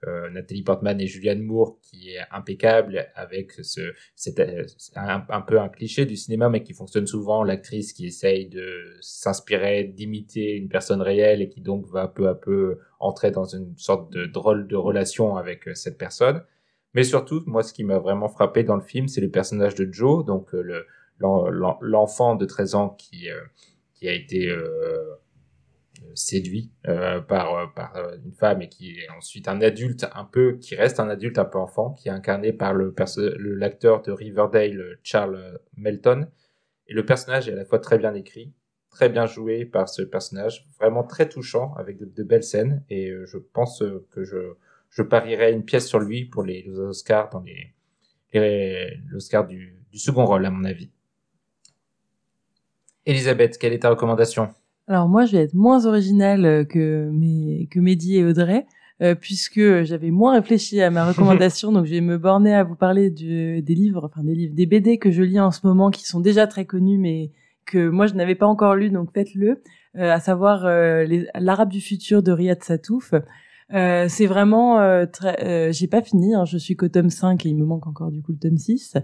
[0.05, 3.81] euh, Nathalie Portman et Julianne Moore qui est impeccable avec ce
[4.15, 4.63] c'est euh,
[4.95, 7.43] un, peu un cliché du cinéma mais qui fonctionne souvent.
[7.43, 12.35] L'actrice qui essaye de s'inspirer d'imiter une personne réelle et qui donc va peu à
[12.35, 16.43] peu entrer dans une sorte de drôle de relation avec euh, cette personne.
[16.93, 19.91] Mais surtout moi ce qui m'a vraiment frappé dans le film c'est le personnage de
[19.91, 20.85] Joe donc euh, le
[21.19, 23.27] l'en- l'en- l'enfant de 13 ans qui
[23.95, 24.47] qui a été
[26.15, 30.25] séduit euh, par euh, par euh, une femme et qui est ensuite un adulte un
[30.25, 32.93] peu qui reste un adulte un peu enfant qui est incarné par le
[33.55, 36.27] l'acteur de Riverdale euh, Charles Melton.
[36.87, 38.53] Et le personnage est à la fois très bien écrit
[38.97, 42.83] très bien joué par ce personnage vraiment très touchant avec de, belles scènes.
[42.89, 44.53] Et euh, je pense euh, que je
[44.89, 47.73] je parierais une pièce sur lui pour les, les Oscars dans les,
[48.33, 50.89] les l'Oscar du, du second rôle à mon avis.
[53.05, 54.49] Elisabeth quelle est ta recommandation?
[54.87, 58.65] Alors moi, je vais être moins originale euh, que mes que Mehdi et Audrey,
[59.01, 62.75] euh, puisque j'avais moins réfléchi à ma recommandation, donc je vais me borner à vous
[62.75, 65.91] parler du- des livres, enfin des livres, des BD que je lis en ce moment,
[65.91, 67.31] qui sont déjà très connus, mais
[67.65, 69.61] que moi je n'avais pas encore lu, donc faites-le.
[69.97, 73.13] Euh, à savoir euh, l'Arabe du futur de Riyad Satouf.
[73.73, 75.43] Euh, c'est vraiment euh, très.
[75.43, 78.11] euh, J'ai pas fini, hein, je suis qu'au tome 5 et il me manque encore
[78.11, 78.95] du coup le tome 6.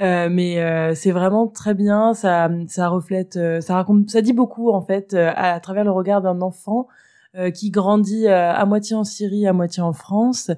[0.00, 2.14] Euh, mais euh, c'est vraiment très bien.
[2.14, 6.22] Ça, ça reflète, ça raconte, ça dit beaucoup en fait à, à travers le regard
[6.22, 6.86] d'un enfant
[7.54, 10.50] qui grandit à moitié en Syrie, à moitié en France,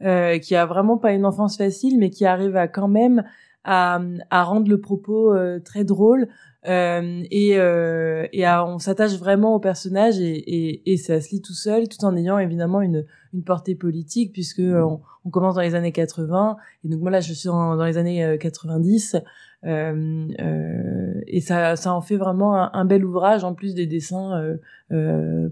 [0.00, 3.24] qui a vraiment pas une enfance facile, mais qui arrive à quand même
[3.64, 3.98] à,
[4.30, 5.34] à rendre le propos
[5.64, 6.28] très drôle.
[6.66, 8.26] Euh, et euh,
[8.64, 12.80] on s'attache vraiment au personnage et, ça se lit tout seul, tout en ayant évidemment
[12.80, 13.06] une,
[13.46, 14.82] portée politique, puisque euh,
[15.24, 18.24] on, commence dans les années 80 et donc moi là je suis dans, les années
[18.24, 19.16] euh, 90
[19.64, 24.56] euh, euh, et ça, en fait vraiment un, bel ouvrage en plus des dessins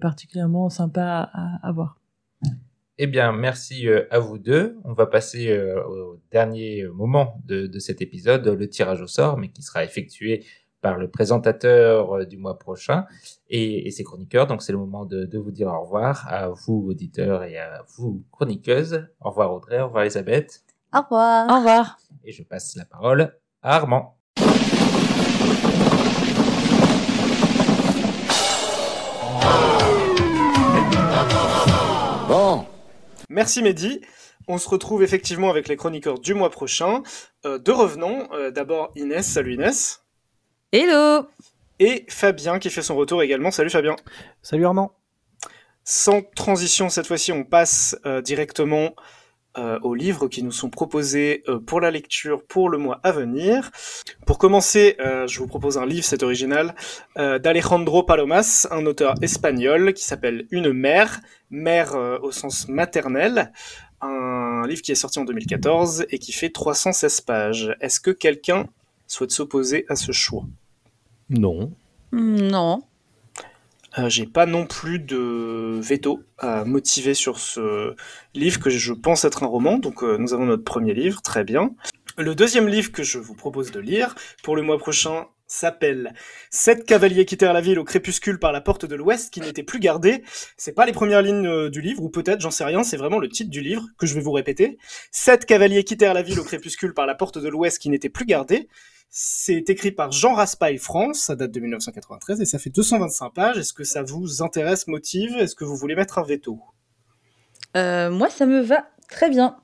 [0.00, 1.28] particulièrement sympas
[1.62, 2.00] à, voir.
[2.98, 4.78] Eh bien, merci à vous deux.
[4.84, 9.62] On va passer au dernier moment de cet épisode, le tirage au sort, mais qui
[9.62, 10.44] sera effectué
[10.86, 13.06] par le présentateur euh, du mois prochain
[13.50, 14.46] et, et ses chroniqueurs.
[14.46, 17.82] Donc, c'est le moment de, de vous dire au revoir à vous, auditeurs, et à
[17.96, 19.08] vous, chroniqueuses.
[19.20, 19.80] Au revoir, Audrey.
[19.80, 20.62] Au revoir, Elisabeth.
[20.94, 21.50] Au revoir.
[21.50, 21.98] Au revoir.
[22.22, 24.16] Et je passe la parole à Armand.
[32.28, 32.64] Bon,
[33.28, 34.02] Merci Mehdi.
[34.46, 37.02] On se retrouve effectivement avec les chroniqueurs du mois prochain.
[37.44, 38.28] Euh, deux revenants.
[38.32, 39.26] Euh, D'abord Inès.
[39.26, 40.05] Salut Inès.
[40.78, 41.26] Hello
[41.78, 43.50] Et Fabien qui fait son retour également.
[43.50, 43.96] Salut Fabien.
[44.42, 44.92] Salut Armand.
[45.84, 48.94] Sans transition, cette fois-ci, on passe euh, directement
[49.56, 53.12] euh, aux livres qui nous sont proposés euh, pour la lecture pour le mois à
[53.12, 53.70] venir.
[54.26, 56.74] Pour commencer, euh, je vous propose un livre, c'est original,
[57.16, 63.50] euh, d'Alejandro Palomas, un auteur espagnol qui s'appelle Une mère, mère euh, au sens maternel,
[64.02, 67.74] un livre qui est sorti en 2014 et qui fait 316 pages.
[67.80, 68.66] Est-ce que quelqu'un
[69.06, 70.44] souhaite s'opposer à ce choix?
[71.30, 71.72] Non.
[72.12, 72.82] Non.
[73.98, 77.94] Euh, j'ai pas non plus de veto à motiver sur ce
[78.34, 79.78] livre que je pense être un roman.
[79.78, 81.70] Donc euh, nous avons notre premier livre, très bien.
[82.18, 86.12] Le deuxième livre que je vous propose de lire pour le mois prochain s'appelle
[86.50, 89.78] Sept cavaliers quittèrent la ville au crépuscule par la porte de l'ouest qui n'était plus
[89.78, 90.24] gardée.
[90.56, 93.18] C'est pas les premières lignes euh, du livre, ou peut-être, j'en sais rien, c'est vraiment
[93.18, 94.78] le titre du livre que je vais vous répéter.
[95.12, 98.26] Sept cavaliers quittèrent la ville au crépuscule par la porte de l'ouest qui n'était plus
[98.26, 98.68] gardée.
[99.08, 103.58] C'est écrit par Jean Raspail France, ça date de 1993 et ça fait 225 pages.
[103.58, 105.36] Est-ce que ça vous intéresse, motive?
[105.38, 106.60] Est-ce que vous voulez mettre un veto?
[107.76, 109.56] Euh, moi, ça me va très bien.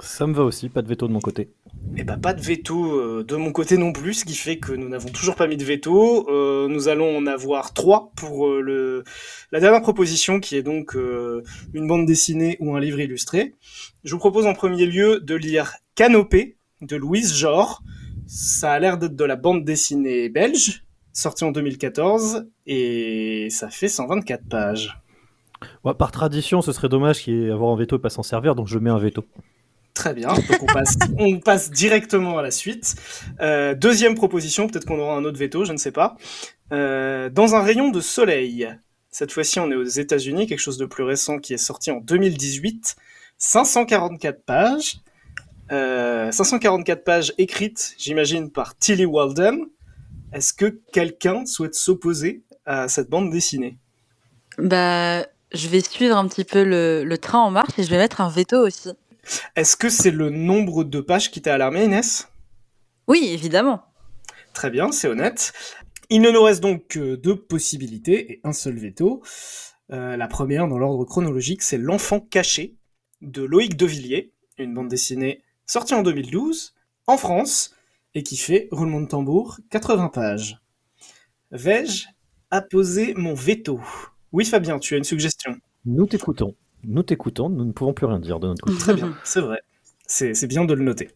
[0.00, 1.50] Ça me va aussi, pas de veto de mon côté.
[1.96, 4.72] Eh ben, pas de veto euh, de mon côté non plus, ce qui fait que
[4.72, 6.28] nous n'avons toujours pas mis de veto.
[6.28, 9.04] Euh, nous allons en avoir trois pour euh, le
[9.50, 13.54] la dernière proposition, qui est donc euh, une bande dessinée ou un livre illustré.
[14.04, 17.82] Je vous propose en premier lieu de lire Canopée de Louise Jor.
[18.30, 23.88] Ça a l'air d'être de la bande dessinée belge, sortie en 2014, et ça fait
[23.88, 25.00] 124 pages.
[25.82, 28.22] Ouais, par tradition, ce serait dommage qu'il y ait avoir un veto et pas s'en
[28.22, 29.24] servir, donc je mets un veto.
[29.94, 32.96] Très bien, donc on passe, on passe directement à la suite.
[33.40, 36.14] Euh, deuxième proposition, peut-être qu'on aura un autre veto, je ne sais pas.
[36.70, 38.68] Euh, dans un rayon de soleil.
[39.10, 41.96] Cette fois-ci, on est aux États-Unis, quelque chose de plus récent qui est sorti en
[41.96, 42.94] 2018.
[43.38, 45.00] 544 pages.
[45.70, 49.66] Euh, 544 pages écrites, j'imagine, par Tilly Walden.
[50.32, 53.78] Est-ce que quelqu'un souhaite s'opposer à cette bande dessinée?
[54.58, 57.98] Bah, je vais suivre un petit peu le, le train en marche et je vais
[57.98, 58.90] mettre un veto aussi.
[59.56, 62.28] Est-ce que c'est le nombre de pages qui t'a alarmé, Inès?
[63.06, 63.82] Oui, évidemment.
[64.52, 65.52] Très bien, c'est honnête.
[66.10, 69.22] Il ne nous reste donc que deux possibilités et un seul veto.
[69.90, 72.76] Euh, la première, dans l'ordre chronologique, c'est L'enfant caché
[73.20, 76.74] de Loïc Devilliers, une bande dessinée sortie en 2012
[77.06, 77.74] en France
[78.14, 80.58] et qui fait, roulement de tambour, 80 pages.
[81.52, 82.06] Vais-je
[82.50, 83.80] apposer mon veto?
[84.32, 86.56] Oui, Fabien, tu as une suggestion Nous t'écoutons.
[86.84, 88.78] Nous t'écoutons, nous ne pouvons plus rien dire de notre côté.
[88.78, 89.60] Très bien, c'est vrai.
[90.06, 91.10] C'est c'est bien de le noter.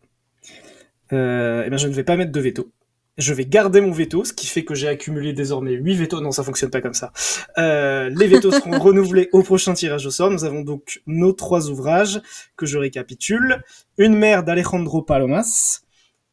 [1.13, 2.71] Euh, eh bien, je ne vais pas mettre de veto.
[3.19, 6.21] Je vais garder mon veto, ce qui fait que j'ai accumulé désormais 8 veto.
[6.21, 7.13] Non, ça fonctionne pas comme ça.
[7.59, 10.31] Euh, les vetos seront renouvelés au prochain tirage au sort.
[10.31, 12.23] Nous avons donc nos trois ouvrages
[12.57, 13.63] que je récapitule.
[13.99, 15.83] Une mère d'Alejandro Palomas.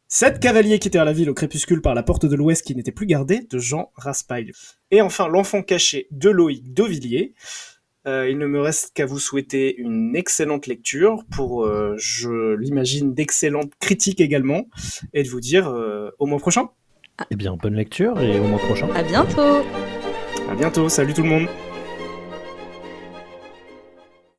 [0.08, 3.06] Sept cavaliers quittèrent la ville au crépuscule par la porte de l'ouest qui n'était plus
[3.06, 4.54] gardée de Jean Raspail.
[4.90, 7.36] Et enfin, l'enfant caché de Loïc Devilliers.
[8.08, 13.14] Euh, il ne me reste qu'à vous souhaiter une excellente lecture pour, euh, je l'imagine,
[13.14, 14.68] d'excellentes critiques également,
[15.14, 16.70] et de vous dire euh, au mois prochain.
[17.30, 18.88] Eh bien, bonne lecture et au mois prochain.
[18.96, 19.64] À bientôt
[20.50, 21.48] À bientôt, salut tout le monde